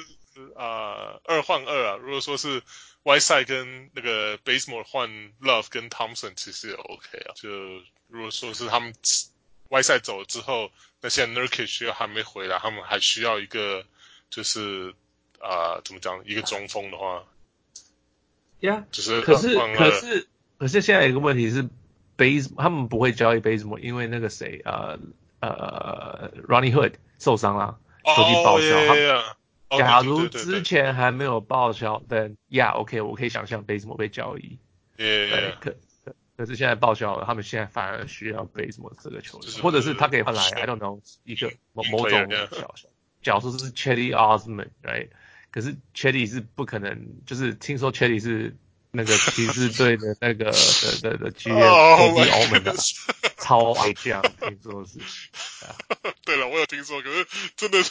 [0.56, 2.62] 啊二换二啊，如果说是
[3.02, 7.34] Whiteside 跟那个 Basemore 换 Love 跟 Thompson，其实也 OK 啊。
[7.34, 7.48] 就
[8.08, 8.94] 如果说是他们
[9.68, 13.84] Whiteside 走了之后，那现在 Nurkic 还没回来，他们还需要一个
[14.30, 14.94] 就是
[15.40, 17.24] 啊、呃、怎么讲一个中锋的话
[18.60, 21.68] ，Yeah，就是可是可是可是现在有一个问题是。
[22.16, 24.96] Base 他们不会交易 base more 因为那个谁呃
[25.40, 29.76] 呃 Ronnie Hood 受伤了，手机报销。
[29.76, 34.60] 假如之前还没有报销，但 Yeah OK，我可以想象 base more 被交易。
[34.96, 35.74] 对，可
[36.36, 42.88] 可是现在报销了，他们现在反而需要 base more 这个球员，或者是他可以换来 I don't know 一个某某种小小，
[43.22, 45.08] 假如说是 Cedi Osman，right？
[45.50, 48.56] 可是 Cedi 是不可能，就是听说 Cedi 是。
[48.94, 52.72] 那个骑士队的那个的的的剧院投资澳门的
[53.36, 55.00] 超爱将，听说是。
[56.24, 57.26] 对了，我有听说，可是
[57.56, 57.90] 真的是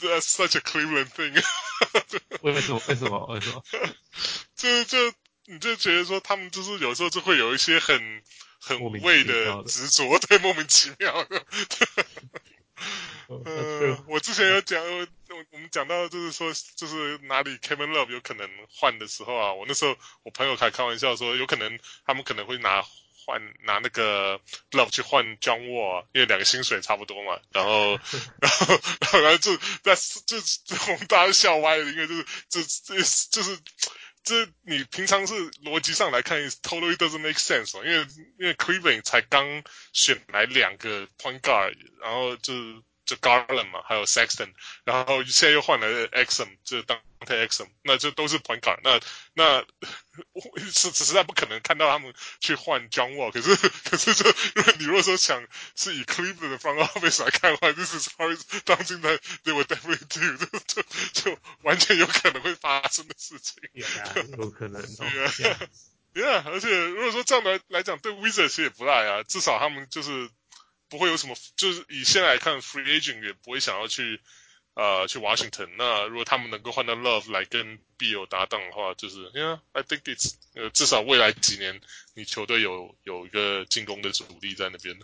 [0.00, 1.44] That's such a Cleveland thing。
[2.40, 2.80] 为什么？
[2.88, 3.26] 为什么？
[3.26, 3.62] 为什么？
[4.56, 5.12] 就就
[5.44, 8.22] 你就觉得说他们就是有时候就会有一些很
[8.58, 11.44] 很无谓的执着，对，莫名其妙的。
[13.28, 15.06] 呃，我之前有讲，我
[15.50, 22.82] 我们讲到就是说，就是哪里 Kevin Love 有可能换的时候啊，我那时候我朋友还开玩笑说，有可能他们可能会拿
[23.24, 27.98] 换拿那个 Love 去换 John Wall，因为两个薪水差不多嘛，然后
[28.40, 30.36] 然后然后就但是就
[30.92, 33.58] 我们大家笑歪了，因为就是这这就是。
[34.26, 38.06] 这你平常是逻辑上来看，totally doesn't make sense 因为
[38.40, 39.62] 因为 Cleveland 才刚
[39.92, 42.52] 选来两个 point guard，然后就
[43.06, 44.52] 就 Garland 嘛，还有 Sexton，
[44.84, 49.00] 然后现在又换了 Exum，就当 Exum，那就都是 point guard，那
[49.32, 49.64] 那
[50.70, 58.28] 是实在不可能看到他们去换 John Wall，可是可是这如果你如果说想是以 Cleveland 的 front office 来看的话，this is how
[58.64, 64.82] 当今的 they would definitely do，就就就完全有可能会发生的事情，yeah, 有可能。
[64.82, 65.56] Yeah.
[66.14, 70.30] Yeah，而且如果说这样来来讲，对 Wizards 其实也不赖啊，至少他们就是
[70.88, 74.20] 不会有什么，就是以现在来看，Free Agent 也不会想要去
[74.74, 75.68] 呃去 Washington。
[75.76, 81.80] 那如果他们能够换到 Love 来跟 Bill 搭档的话，就是 Yeah，I think it's 呃至少未来几年
[82.14, 84.98] 你球队有有一个进攻的主力在那边，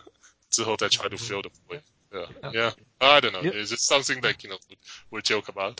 [0.49, 1.81] 之后再 try to fill 的不会。
[2.09, 4.59] 对啊，Yeah，I don't know，it's just something that you know
[5.09, 5.77] we joke about。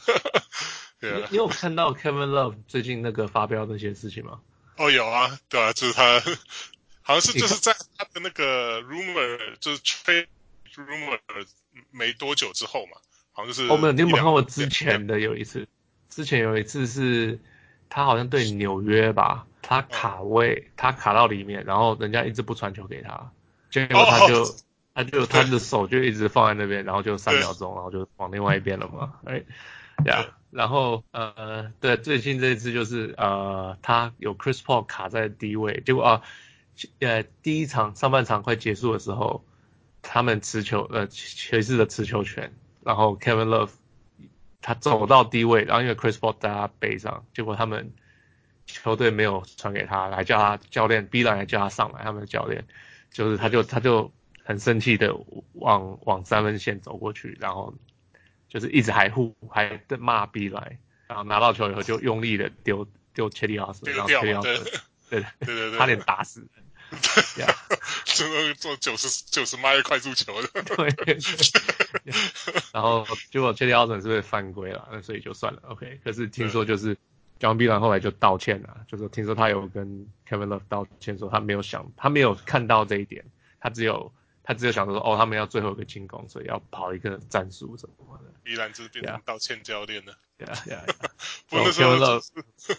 [1.00, 4.42] Yeah，你有看到 Kevin Love 最近那个发飙那些事情吗？
[4.78, 6.20] 哦，有啊，对啊，就是他，
[7.04, 10.26] 好像是就是在他的那个 rumor，就是 trade
[10.76, 11.20] rumor
[11.92, 12.98] 没多久之后嘛，
[13.32, 13.70] 好像就是。
[13.70, 15.68] 我没有、你有没有看过之前的有一次？
[16.10, 17.40] 之前有一次是，
[17.90, 23.32] 他好像对纽约吧，他卡位，他卡到里面，然后人家一直不传球给他，
[23.70, 24.56] 结果他就、哦、
[24.94, 29.44] 他就他的手就一直放在那边，然后就三秒钟，然后就往另外一边了嘛， 哎，
[30.06, 30.26] 呀。
[30.52, 36.22] 然后呃，对，最近这一次就是呃，他有 Chris Paul 卡在低位，结果啊，呃，
[37.42, 39.46] 第一场上半场快结束的时候，
[40.02, 43.72] 他们持球呃骑士的持球权，然后 Kevin Love
[44.62, 47.94] 他走到低位，然后因为 Chris Paul 在他背上，结果他们
[48.66, 52.66] 球队没有传给他，来叫他教练 B 来叫他上来，他们的教练
[53.12, 54.12] 就是他就他就
[54.44, 55.16] 很生气的
[55.54, 57.74] 往往三分线走过去，然后。
[58.50, 64.64] 就是一直还护还在骂 B 来，然后拿到球以后就用力的丢丢切蒂奥斯，然后切蒂奥斯，
[65.10, 66.63] 对对对对对，差点打死人，
[67.36, 67.56] 对呀，
[68.06, 71.18] 就是做九十九十迈快速球的， 对，
[72.72, 74.88] 然后结果确定奥准是不是犯规了？
[74.92, 76.00] 那所以就算了，OK。
[76.04, 76.96] 可是听说就是
[77.40, 79.86] John B 来后来就道歉了，就是听说他有跟
[80.30, 83.24] Kevin Love 道歉，说他没有想，他没有看到这一点，
[83.60, 84.14] 他只有。
[84.44, 88.52] 他只有想着说，哦，他们要最后一个进攻，所以要跑一个战术什么的。
[88.52, 90.18] 依然就是变成道歉教练了。
[90.38, 90.84] 对啊，对啊。
[91.48, 92.78] 不过那时候就是，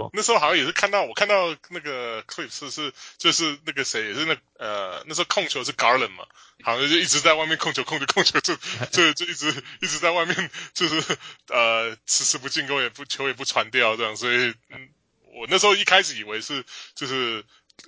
[0.14, 6.24] 那时候好像也是看到我看到那个 clips 是就是那个谁也是那呃那时候控球是 Garland 嘛，
[6.62, 8.56] 好像就一直在外面控球控球控球就
[8.90, 14.88] 就就一直一直在外面就是呃迟迟不进攻也不球也不传掉这样，所以嗯
[15.34, 16.64] 我那时候一开始以为是
[16.94, 17.44] 就是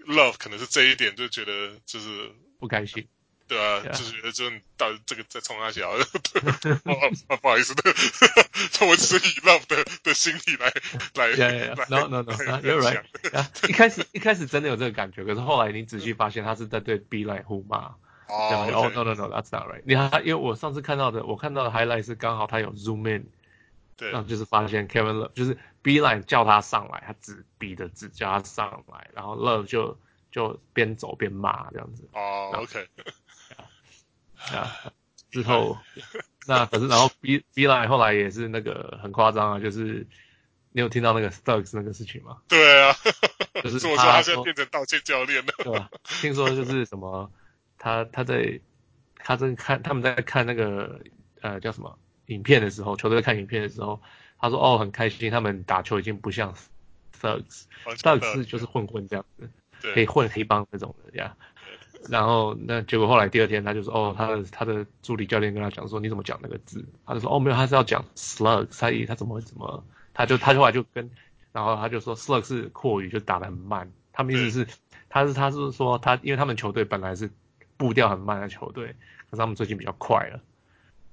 [0.07, 2.31] Love 可能是这一点就觉得就是。
[2.59, 3.07] 不开心，
[3.49, 5.93] 对啊.就是觉得就到这个在冲他笑，
[7.41, 7.83] 不好意思的，
[8.87, 10.73] 我只是以 love 的的心理来
[11.15, 11.75] 来。
[11.89, 12.33] No, no, no.
[12.61, 13.05] You're right.
[13.69, 17.95] 一开始一开始真的有这个感觉，可是后来你仔细发现他是在对 B 来互骂。
[18.29, 19.29] 哦、oh,，No, no, no.
[19.29, 19.83] That's not right.
[19.85, 23.29] 你看，因为我上次看到的，我看到的 highlight 是刚好他有 zoom in，
[23.97, 29.97] 对，然后就是发现 Kevin Love 就是 B line 叫他上来，他只 B 的指叫他上来，然后 Love 就。
[30.37, 32.87] 就边走边骂这样子哦、oh,，OK，
[34.55, 34.93] 啊，
[35.31, 35.79] 之后
[36.47, 40.07] 那可是然后 B B line 后来也是那个很夸张啊，就是
[40.73, 42.37] 你有听到那个 Stokes 那个事情吗？
[42.49, 42.95] 对啊，
[43.65, 45.91] 就是他说他现在变成道歉教练了，对吧？
[46.21, 47.33] 听说就是什么，
[47.79, 48.61] 他他在
[49.17, 51.01] 他在看他们在看那个
[51.41, 54.03] 呃叫什么影片的时候，球队在看影片的时候，
[54.39, 56.55] 他说哦很开心，他们打球已经不像
[57.19, 59.51] Stokes，Stokes 就是混混这样子。
[59.95, 61.35] 可以混黑帮那种的呀.
[62.09, 66.85] 然后那结果后来第二天他就说，哦，他的他的助理教练跟他讲说，你怎么讲那个字？
[67.05, 69.85] 他就说，哦，没有，他是要讲 slug，所以他怎么会怎么？
[70.15, 71.11] 他就他后来就跟，
[71.53, 73.91] 然后他就说 slug 是阔语，就打得很慢。
[74.13, 74.69] 他们意思是，
[75.09, 77.29] 他是他是说他，因为他们球队本来是
[77.77, 78.87] 步调很慢的球队，
[79.29, 80.41] 可是他们最近比较快了。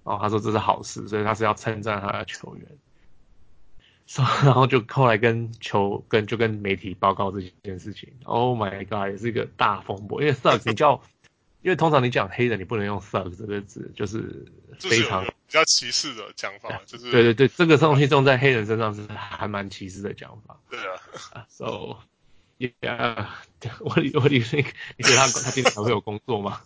[0.03, 2.67] 然后他说这是好事，所以他是要称赞他的球员。
[4.05, 10.21] So, 然后就后来跟球跟就跟媒体报告这件事情，Oh my god，也是一个大风波。
[10.21, 11.01] 因为 Thug 你叫，
[11.61, 14.45] 因为通常你讲黑人，你不能用 Thug 这个字，就是
[14.77, 20.59] 非常比较歧视的讲法，就是对对对，这个东西用在黑人身上是还蛮歧视的讲法。
[20.69, 21.97] 对啊， So
[22.59, 23.25] yeah，
[23.79, 26.61] 我我你你觉得他他今天还会有工作吗？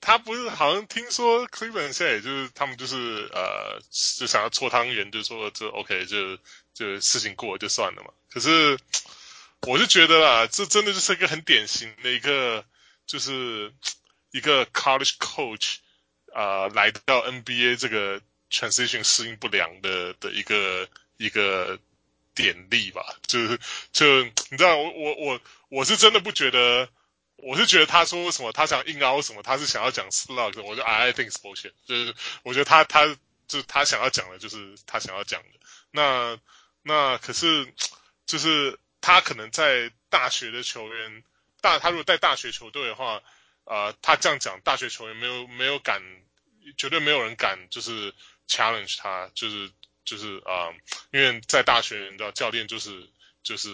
[0.00, 6.38] 他不是好像听说 Cleveland 现在也就是他们就是呃就想要搓汤圆，就说这 OK 就
[6.74, 8.10] 就事情过了就算了嘛。
[8.30, 8.78] 可是
[9.62, 12.64] 我就觉得啦，这真的就是一个很典型的一个
[13.06, 13.72] 就是
[14.30, 15.76] 一个 college coach
[16.32, 21.78] 啊、来到 NBA 这个 transition 适应不良的的一个一个
[22.34, 23.16] 典例吧。
[23.26, 23.58] 就是
[23.92, 26.88] 就你知道我我我我是真的不觉得。
[27.36, 33.06] 我是觉得他说什么他想硬凹什么，他是想要讲 slug，我就 I think s bullshit，就是我觉得他他
[33.46, 35.48] 就是他想要讲的就是他想要讲的。
[35.90, 36.38] 那
[36.82, 37.72] 那可是
[38.24, 41.22] 就是他可能在大学的球员
[41.60, 43.22] 大，他如果带大学球队的话，
[43.64, 46.02] 呃，他这样讲，大学球员没有没有敢，
[46.78, 48.14] 绝对没有人敢就是
[48.48, 49.70] challenge 他，就是
[50.06, 50.72] 就是啊、
[51.12, 53.08] 因为在大学你知道教练就是。
[53.46, 53.68] 就是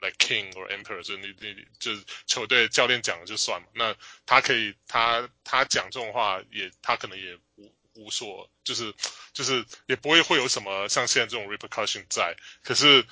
[0.00, 3.68] like king or emperor，就你你就是球队教练讲了就算嘛。
[3.74, 8.94] 那他可以他他讲这种话也他可能也无无所就是
[9.34, 12.34] 就是也不会会有什么像现在这种 repercussion 在。
[12.62, 13.04] 可是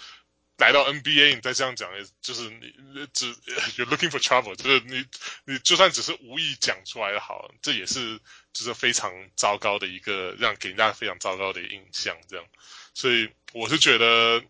[0.57, 1.91] 来到 NBA 你再这样讲，
[2.23, 3.35] 就是你只
[3.77, 5.05] you're looking for trouble，就是你
[5.45, 8.19] 你就算只是无意讲出来的好，这也是
[8.55, 12.47] 就是非常糟糕的一个让给人家非常糟糕的印象这样。
[12.95, 14.43] 所以我是觉得。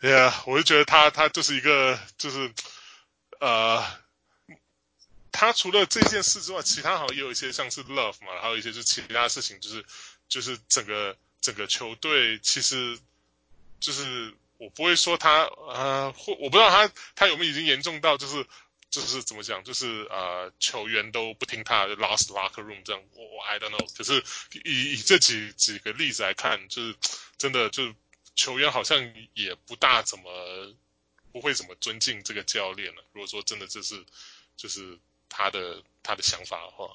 [0.00, 2.52] 对啊，我就觉得他他就是一个就是，
[3.40, 3.82] 呃，
[5.32, 9.82] 他除了这件事之外，其他好像也有一些像是 love 嘛，还有一些就是其他事情，就是
[10.28, 12.98] 就是整个整个球队其实
[13.80, 18.44] 就是我不会说他呃，或我不知道他他有没有已经严重到就是
[18.90, 24.22] 就是怎么讲，就是呃球员都不听他的 lost locker room 这样，我我 I don't know，可是
[24.64, 26.94] 以以这几几个例子来看，就是
[27.38, 27.94] 真的就。
[28.34, 28.98] 球员好像
[29.34, 30.24] 也不大怎么
[31.32, 33.04] 不会怎么尊敬这个教练了。
[33.12, 34.04] 如果说真的这是
[34.56, 36.90] 就是他的他的想法的话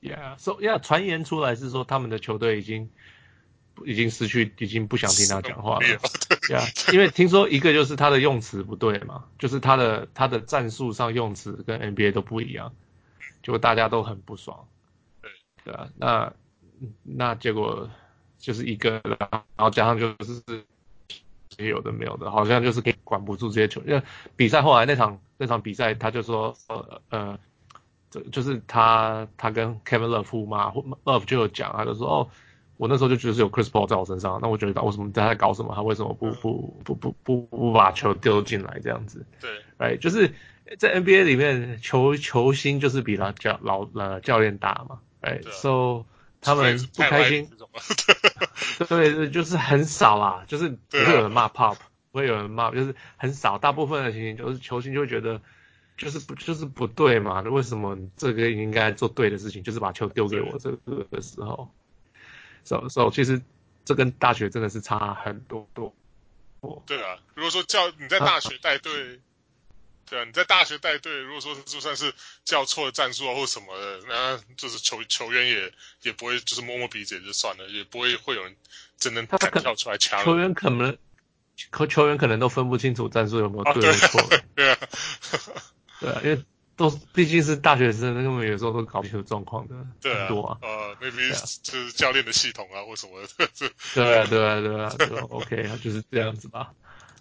[0.00, 2.90] ，Yeah，so yeah，传言出来是说他们的球队已经
[3.84, 5.86] 已经失去，已经不想听他讲话了。
[6.48, 12.74] Yeah，因为听说一个就是他的用词不对嘛，就是他的他的战术上用词跟 NBA 都不一样，
[13.42, 14.68] 结果大家都很不爽。
[15.22, 15.30] 对，
[15.64, 16.32] 对啊，那
[17.02, 17.88] 那结果。
[18.44, 20.42] 就是一个，然后加上就是
[21.56, 23.80] 也有的没有的，好像就是可以管不住这些球。
[23.86, 24.02] 因为
[24.36, 27.38] 比赛后来那场那场比赛，他就说呃呃，
[28.10, 30.70] 这就是他他跟 Kevin Love 互骂
[31.04, 32.28] ，Love 就有讲，他就说哦，
[32.76, 35.72] 我那时候就觉得是有 Chris Paul 在我身上，那我觉得为什么他在搞什么？
[35.74, 39.24] 他为什么不不不不不不把球丢进来这样子？
[39.40, 40.34] 对，哎，就是
[40.78, 46.04] 在 NBA 里面，球球星就是比他教老呃教练大嘛，哎，so。
[46.44, 47.50] 他们不开心，
[48.86, 51.76] 对 对，就是很少啦，就是不会有人骂 Pop，
[52.12, 53.56] 不会有人骂，就是很少。
[53.56, 55.40] 大部分的情形就是球星就会觉得，
[55.96, 57.40] 就是不就是不对嘛？
[57.40, 61.70] 为什么这个应该做对的事情，就是把球丢给我这个的时候
[62.62, 63.40] ，so so 其实
[63.84, 65.94] 这跟大学真的是差很多多。
[66.86, 69.20] 对啊，如果说叫你在大学带队。
[70.14, 75.72] 对啊，你在大学带队，如果说就算是叫错了战术啊或什么的，那就是球球员也
[76.02, 78.54] 也不会就是摸摸鼻子也就算了，也不会会有人
[78.96, 80.22] 真的敢跳出来抢。
[80.24, 80.96] 球员可能，
[81.72, 84.20] 球球员可能都分不清楚战术有没有对错。
[84.54, 84.78] 对啊，
[85.98, 86.40] 对啊，因为
[86.76, 90.58] 都毕竟是大学生，那么有时候都搞不清楚状况的，对啊，很多啊。
[90.62, 91.28] 呃，maybe
[91.64, 93.48] 就是教练的系统啊或什么的。
[93.92, 96.72] 对啊，对啊，对啊，对啊，OK，就是这样子吧。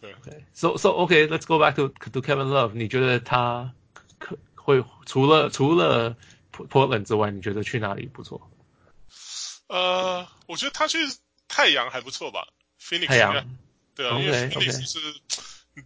[0.04, 2.74] 对， so so OK，let's go back to to Kevin Love。
[2.74, 3.74] 你觉得他
[4.20, 6.18] 可会除了除了
[6.52, 8.52] Portland 之外，你觉得去哪里不错？
[9.68, 10.98] 呃，我觉得他去
[11.48, 12.48] 太阳还不错吧
[12.82, 13.08] ，Phoenix。
[13.08, 13.58] 太阳，
[13.96, 15.00] 对啊，因为 Phoenix 是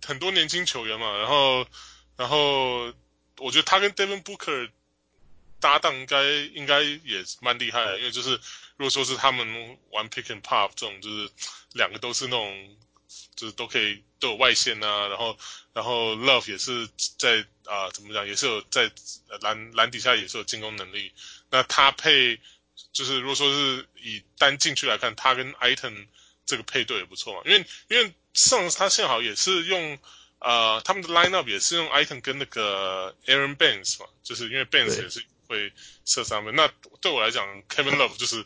[0.04, 1.68] 很多年轻球员嘛，然后
[2.16, 2.92] 然后
[3.38, 4.72] 我觉得他跟 Devin Booker
[5.60, 6.24] 搭档应该
[6.56, 8.32] 应该也蛮厉害的，因为就是
[8.78, 11.30] 如果说是他们玩 Pick and Pop 这种，就是
[11.74, 12.78] 两个都是那种。
[13.36, 15.38] 就是都可以都有外线啊，然后
[15.74, 18.92] 然后 Love 也是在啊、呃、怎么讲，也是有在
[19.42, 21.12] 篮篮底下也是有进攻能力。
[21.50, 22.40] 那他配
[22.92, 26.08] 就是如果说是以单进去来看，他跟 Ayton
[26.46, 30.00] 这个配对也不错嘛，因为因为上次他幸好也是用
[30.40, 35.72] 呃他们的 lineup 也是用 Ayton 跟那个 Aaron Baines 嘛，就是因为 Baines 也是会
[36.06, 36.56] 射三分。
[36.56, 36.68] 那
[37.02, 38.46] 对我来讲，Kevin Love 就是。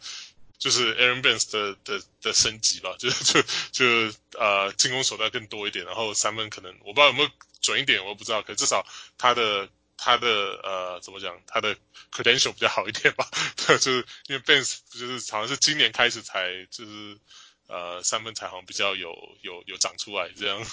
[0.62, 7.30] 就是 Aaron Baines 的的的升级吧，就是就就呃进攻手段更多一点，然后三分可能我不知道有没有
[7.62, 8.86] 准一点，我不知道，可至少
[9.17, 10.28] 他的他的
[10.63, 11.76] 呃怎么讲，他的
[12.12, 17.17] credential 比较好一点吧， 就是因为 Baines 就是好像是今年开始才就是
[17.65, 19.10] 呃三分才好像比较有
[19.41, 20.63] 有有长出来这样。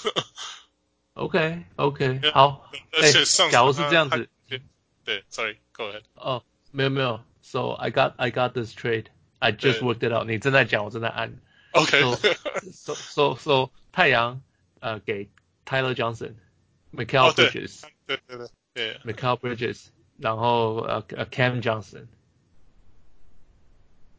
[1.15, 4.61] OK OK 好，而且上、欸、假如是这样子，对，
[5.07, 6.03] 对，Sorry，Go ahead。
[6.15, 9.07] 哦，没有没有，So I got I got this trade。
[9.40, 10.26] I just worked it out。
[10.26, 11.38] 你正在讲，我正在按。
[11.72, 14.42] OK。So so so 太阳
[14.80, 15.30] 呃给
[15.66, 17.84] Tyler Johnson，Mikal Bridges。
[18.06, 19.00] 对对对对。
[19.04, 19.88] Mikal Bridges，
[20.18, 22.08] 然后呃呃 Cam Johnson，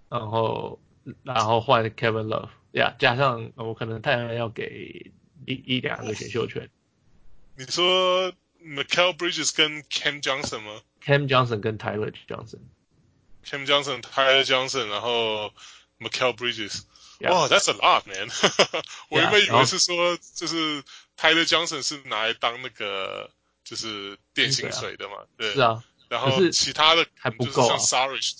[0.08, 0.80] 然后
[1.22, 5.12] 然后换 Kevin Love，呀，加上我可能太阳要给
[5.46, 6.68] 一一两个选秀权。
[7.56, 10.80] 你说 Mikal Bridges 跟 Cam Johnson 吗？
[11.02, 12.60] Cam Johnson 跟 Tyler Johnson。
[13.45, 15.53] Cam Johnson、Tyler Johnson，然后
[15.99, 16.81] Michael Bridges。
[17.21, 18.29] 哇 wow,，That's a lot, man
[19.09, 20.81] 我原本以为是说就是
[21.17, 23.29] Tyler Johnson 是拿来当那个
[23.65, 25.53] 就是电薪水的嘛，对。
[25.53, 25.83] 是啊。
[26.07, 27.77] 然后其他的还不够啊。
[27.77, 28.35] 像 Saric，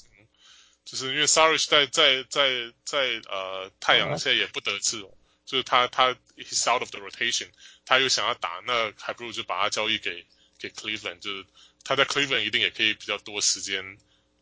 [0.86, 5.12] 就是因为 Saric 在在在在呃太阳现在也不得志哦，
[5.45, 7.50] 就是他他 he's out of the rotation，
[7.86, 10.26] 他又想要打，那还不如就把他交易给
[10.58, 11.45] 给 Cleveland，就是
[11.84, 13.97] 他在 Cleveland 一定也可以比较多时间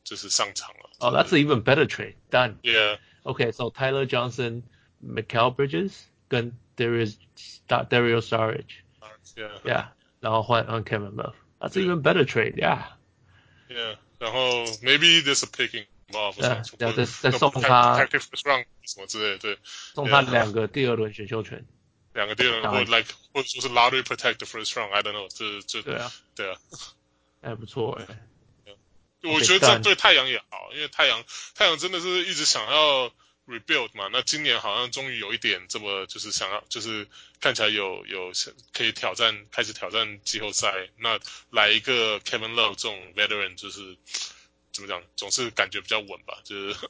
[0.06, 0.90] 就是上场了。
[0.98, 2.14] 哦、oh,，That's an even better trade.
[2.30, 2.56] Done.
[2.62, 2.98] Yeah.
[3.24, 4.62] Okay, so Tyler Johnson,
[5.04, 5.92] Mikal Bridges
[6.28, 7.16] 跟 Darius
[7.68, 8.66] Dario Saric.
[9.36, 9.50] Yeah.
[9.64, 9.86] Yeah.
[10.20, 11.34] 然后换换 Kevin Love.
[11.60, 12.56] That's an even better trade.
[12.56, 12.82] Yeah.
[13.68, 13.96] Yeah.
[14.18, 16.38] 然后 maybe there's a picking involved.
[16.38, 16.62] Yeah.
[16.78, 19.58] 再再再送送他 protective first round 什么之类的，对。
[19.94, 21.64] 送他两个第二轮选秀权。
[22.14, 24.90] 两个第二轮，或 like 或者说是 lottery protect the first round.
[24.92, 25.28] I don't know.
[25.28, 26.58] 这这对啊，对啊，
[27.40, 28.06] 还不错哎。
[29.33, 31.23] 我觉得这对太阳也好，因为太阳
[31.55, 33.11] 太阳真的是一直想要
[33.47, 34.09] rebuild 嘛。
[34.11, 37.07] 那今年好像终于有一点这么就是想要就是
[37.39, 38.31] 看起来有有
[38.73, 40.89] 可以挑战开始挑战季后赛。
[40.97, 41.19] 那
[41.49, 43.97] 来一个 Kevin Love 这种 veteran 就是
[44.73, 46.39] 怎么讲，总是感觉比较稳吧。
[46.43, 46.75] 就是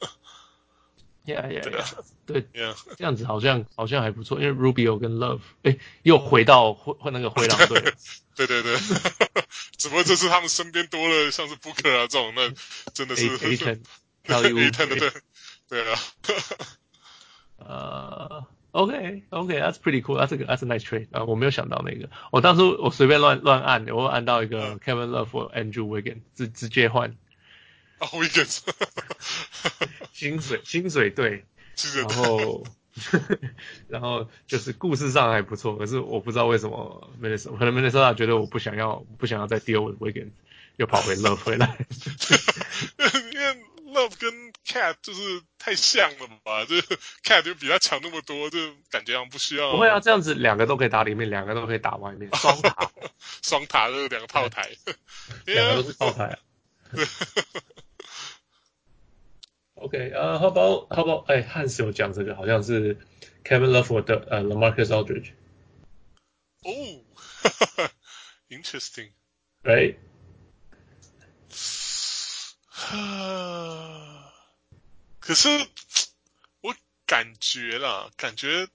[1.26, 1.84] Yeah yeah
[2.24, 7.92] 对 yeah 这样子好像好像还不错，因为 Rubio 跟 Love 哎又回到灰那个灰狼队。
[8.34, 8.76] 对对对，
[9.78, 12.52] 只不过这次他们身边多了像是 Booker 啊这种，那
[12.92, 13.80] 真的是 Ayton
[14.26, 15.10] Ayton 的对
[15.68, 15.98] 对啊。
[17.56, 27.16] 呃、uh,，OK OK，that's pretty cool，that's a that's a nice trade 啊、uh,，我没有想到那个，我当初我随便乱乱按，我按到一个 Kevin Love 或 Andrew Wiggins，直直接换。
[27.98, 28.60] 啊、oh,，Wiggins，
[30.12, 31.46] 薪水薪水对，
[31.94, 32.64] 然后。
[33.88, 40.30] 然后就是故事上还不错，可是我不知道为什么 Minnesota 可能 Minnesota 觉得我不想要不想要再丢 Wiggins，
[40.76, 41.78] 又跑回 Love 回来。
[43.32, 43.46] 因为
[43.94, 46.82] Love 跟 Cat 就是太像了嘛，就 是
[47.24, 48.58] Cat 就比他强那么多，就
[48.90, 49.72] 感觉上不需要。
[49.72, 52.90] 不会啊，这样子两个都可以打里面，两个都可以打外面，双塔，
[53.42, 54.68] 双塔就是两个炮台，
[55.46, 56.38] 两个都是炮台啊。
[59.80, 61.24] OK，呃、uh,，How about How about？
[61.30, 62.96] 哎，汉斯有讲这个，好像是
[63.44, 65.32] Kevin Love 的呃、uh, LaMarcus Aldridge。
[66.62, 66.70] 哦
[68.48, 69.96] ，Interesting，Right？
[75.20, 75.48] 可是
[76.60, 76.74] 我
[77.06, 78.66] 感觉啦，感觉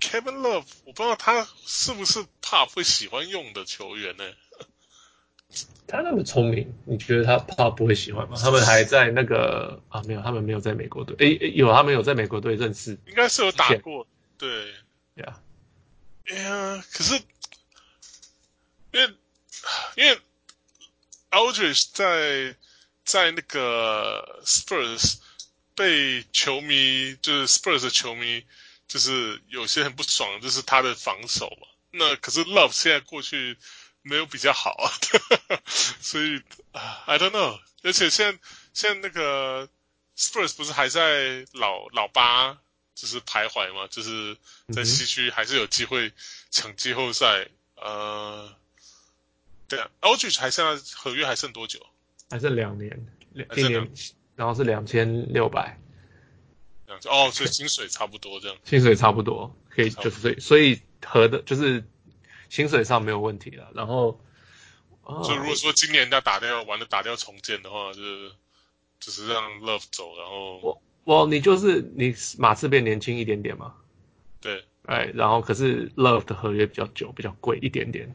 [0.00, 4.24] Kevin Love，我不知道他是不是 Pop 会喜欢用的球员呢？
[5.86, 8.36] 他那么聪明，你觉得他怕不会喜欢吗？
[8.38, 11.16] 他们还在那个啊，没有，他们没有在美国队。
[11.18, 14.06] 诶，有，他们有在美国队认识，应该是有打过。
[14.36, 14.66] 对，
[15.14, 15.40] 呀，
[16.26, 17.14] 哎呀，可是
[18.92, 19.14] 因为
[19.96, 20.18] 因为
[21.30, 22.54] Aldridge 在
[23.06, 25.14] 在那个 Spurs
[25.74, 28.44] 被球迷就是 Spurs 的球迷
[28.86, 31.66] 就是有些很不爽，就是他的防守嘛。
[31.90, 33.56] 那可是 Love 现在过去。
[34.02, 34.90] 没有比较好啊，
[36.00, 36.40] 所以
[36.72, 37.58] 啊，I don't know。
[37.82, 38.38] 而且现在
[38.72, 39.68] 现在那个
[40.16, 42.58] Spurs 不是还在老老八
[42.94, 43.86] 就是徘徊吗？
[43.90, 44.36] 就是
[44.72, 46.12] 在西区还是有机会
[46.50, 47.48] 抢季后赛。
[47.76, 48.52] 呃，
[49.68, 51.78] 对啊 o l d r i d g e 还剩下合约还剩多久？
[52.30, 53.06] 还剩两年，
[53.54, 53.88] 今年
[54.34, 55.78] 然后是两千六百。
[56.86, 58.56] 两千哦，所以薪水差不多这样。
[58.64, 61.84] 薪水差不多，可以就是所以所以合的就是。
[62.48, 64.18] 薪水上没有问题了，然后，
[65.22, 68.30] 就如果说今年要打掉玩的打掉重建的话，就是
[69.00, 73.74] 只是让 Love 走，然后我我你就是你马刺变年轻一点点嘛，
[74.40, 78.14] 对，哎，然后可是 Love 的合约比较久，比较贵一点点，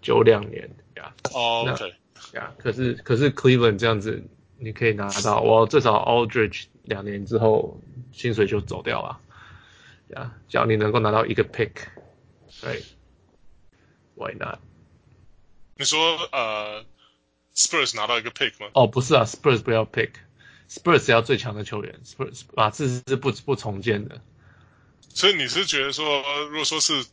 [0.00, 1.94] 久两年呀，哦，OK，
[2.34, 4.22] 呀，可是可是 Cleveland 这样子
[4.58, 7.80] 你可以拿到，我至少 Aldridge 两年之后
[8.12, 9.20] 薪水就走掉了，
[10.16, 11.70] 呀，只要你能够拿到一个 pick，
[12.60, 12.82] 对。
[14.22, 14.60] Why not？
[15.74, 16.84] 你说呃
[17.56, 18.68] ，Spurs 拿到一个 pick 吗？
[18.74, 24.20] 哦，不是啊，Spurs 不要 pick，Spurs 要最强的球员，Spurs 马刺是不不重建的。
[25.08, 27.04] 所以你是觉得说，如果说是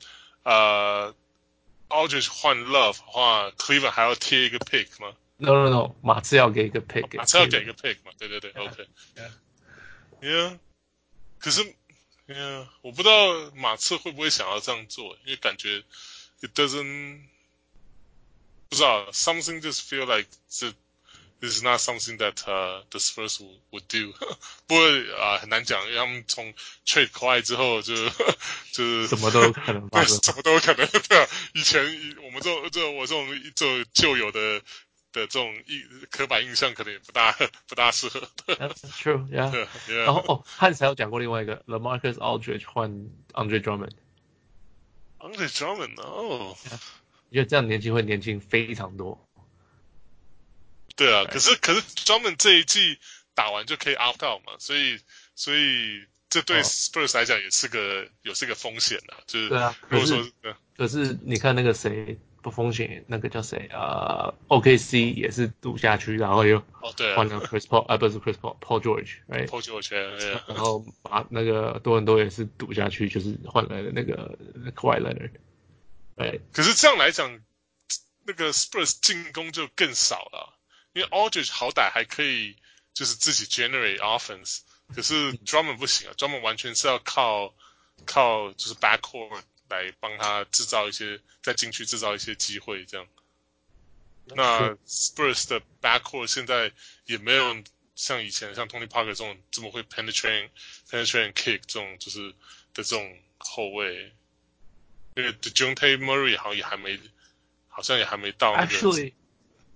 [0.44, 1.16] 呃
[1.88, 8.12] ，Aldridge 换 Love 的话，Cleveland 还要贴一个 pick 吗？No No No，马刺要给一个 pick，马刺要给一个 pick 嘛？
[8.20, 10.60] 对对对 yeah,，OK，Yeah，yeah，
[11.40, 11.64] 可是
[12.28, 15.84] ，Yeah，我不知道马刺会不会想要这样做，因为感觉。
[16.41, 17.21] It doesn't
[18.69, 20.73] 不知道，something just feel like 这
[21.41, 24.15] This is not something that、uh, the Spurs would, would do
[24.67, 24.87] 不过
[25.19, 26.55] 啊、呃、很难讲，因为他们从
[26.87, 27.95] trade 快 u 之后就
[28.73, 30.87] 就是什么都有可能发生，什么都有可能。
[30.87, 31.85] 对啊，以前
[32.23, 34.61] 我们这种这我这种这种旧有的
[35.13, 37.33] 的这种印刻板印象可能也不大
[37.67, 38.27] 不大适合。
[38.47, 40.05] That's true，yeah。Yeah.
[40.05, 42.91] 然后哦，汉才有讲过另外一个 LaMarcus Aldridge 换
[43.33, 43.93] Andre Drummond。
[45.20, 46.58] Andre Drummond 哦，
[47.30, 49.20] 因为这样年轻会年轻非常多。
[50.96, 52.98] 对啊，可是可是 Drummond 这一季
[53.34, 55.00] 打完就可以 opt out 嘛，所以
[55.34, 59.76] 所以这对 Spurs 来讲也是个、哦、也是个风险啊，就是对啊。
[59.88, 74.38] 如果说可，可是你看那个谁不风险，那个叫谁啊、呃、？OKC 也是赌下去，然后又哦对，换了 Chris Paul 啊，不是 Chris Paul，Paul George，Paul George，对然后把那个多伦多也是赌下去，就是换来了那个
[74.76, 75.32] Kawhi Leonard，
[76.16, 76.40] 对。
[76.54, 77.40] 可是这样来讲，
[78.26, 80.56] 那个 Spurs 进攻就更少了。
[80.94, 82.56] 因为 Aldridge 好歹还可以，
[82.94, 84.62] 就是自己 generate offense，
[84.96, 87.54] 可是 Drummond 不行啊，Drummond 完全是要靠
[88.06, 93.08] 靠就是 backcourt 来帮他制造一些在禁区制造一些机会这样。
[94.36, 96.72] 那 Spurs 的 backcourt 现在
[97.06, 97.64] 也没有
[97.96, 100.50] 像以前像 Tony Parker 这种这么会 penetrate
[100.90, 102.30] penetrate kick 这种就是
[102.74, 104.14] 的这种后卫，
[105.16, 107.00] 因为 Dejounte Murray 好像也还没，
[107.68, 108.68] 好像也还没到那个。
[108.68, 109.14] Actually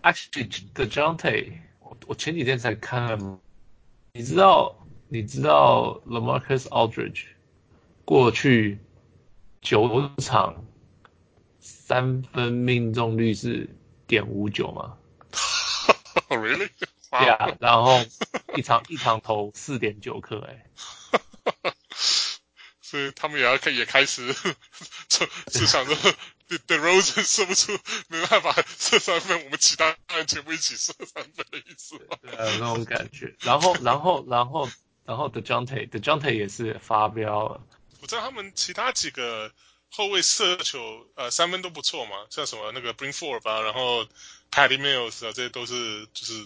[0.03, 3.39] Actually, Dejounte，我我前几天才看，
[4.11, 7.27] 你知道你知道 LaMarcus Aldridge
[8.03, 8.77] 过去
[9.63, 10.63] 九场
[11.59, 14.97] 三分命中率是点五九吗？
[16.29, 16.69] Really?
[17.09, 18.03] Yeah，然后
[18.55, 20.65] 一场 一场投四点九颗，哎，
[22.81, 24.33] 所以他们也要开也开始
[25.07, 25.95] 就就想着。
[26.67, 27.71] The Rose 射不出，
[28.09, 32.17] 没办法射三分，我们其他人全部一起射三分的意思吗？
[32.21, 33.33] 对，啊，那种感觉。
[33.41, 34.69] 然后，然后，然后，
[35.05, 37.61] 然后 Dejounte，Dejounte 也是发飙了。
[38.03, 39.49] 我知道他们其他几个
[39.89, 44.03] 后卫射球，呃，三分都不错嘛，像什么那个 Bryn Forbes 吧，然后
[44.51, 46.45] Patty Mills 啊，这些都是就是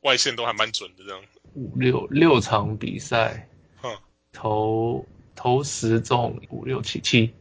[0.00, 1.22] 外线都还蛮准的这样。
[1.52, 3.50] 五六六场比赛，
[3.82, 3.98] 嗯，
[4.32, 7.34] 投投十中五六七七。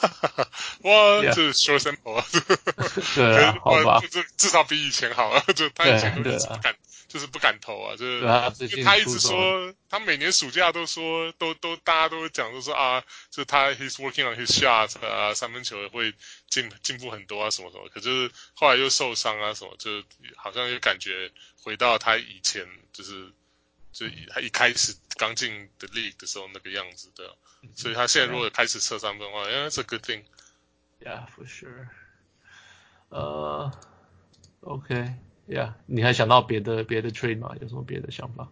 [0.00, 0.48] 哈哈哈，
[0.82, 2.26] 哇，这 short sample 啊，
[3.14, 6.76] 对啊，好吧， 这至少比以前好了，就他以前都不敢，
[7.08, 16.12] 就是不敢投啊，就是，他一直说，他每年暑假都说，都都大家都讲，都说啊，就他 he's working on his shot 啊，三分球会
[16.48, 20.02] 进进步很多啊，什么什么，可是后来又受伤啊，什么，就
[20.36, 21.30] 好像又感觉
[21.62, 23.32] 回到他以前，就是
[23.92, 27.36] 就他一开始刚进的 league 的时候那个样子的。
[27.74, 30.22] 所以他现在如果开始射三分的话，因为是 good thing。
[31.00, 31.88] Yeah, for sure.
[33.08, 33.72] 呃、
[34.60, 37.54] uh,，OK，Yeah，你还想到别的别的 trade 吗？
[37.60, 38.48] 有什么别的想法？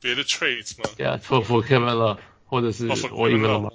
[0.00, 3.70] 别的 trades 吗？Yeah，for for Kevin Love，或者是我以为吗？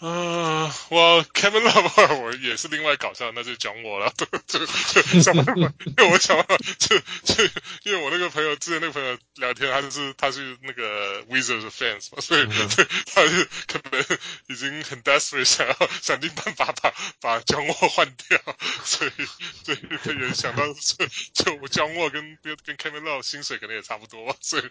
[0.00, 4.12] 啊，我 Kevin Love 我也是另外搞笑，那就讲我了，
[4.46, 7.44] 就就想办法，因为我想办法，就就
[7.84, 12.68] 因为我那个朋友之前那个朋友聊天，他就是他是那个 Wizards 的 fans 嘛，所以、嗯、
[13.14, 14.18] 他就可能
[14.48, 18.38] 已经很 desperate 想要想尽办法把把 John Wall 换掉，
[18.84, 19.10] 所以
[19.64, 24.70] 所以他也想到就就我 John Wall 跟跟 Kevin Love 薪水可能也差不多，所以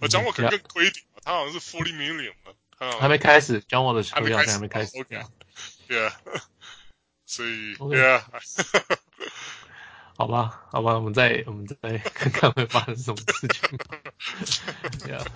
[0.00, 2.52] 我 John Wall 可能更亏一点，他好像是 forty million 嘛。
[3.00, 4.98] 还没开始，讲我的球员还没开始。
[4.98, 6.12] OK，Yeah，
[7.26, 8.22] 所以，Yeah，
[10.16, 13.78] 好吧，好吧，我们再我们再看看会发生什么事情。
[15.08, 15.26] Yeah。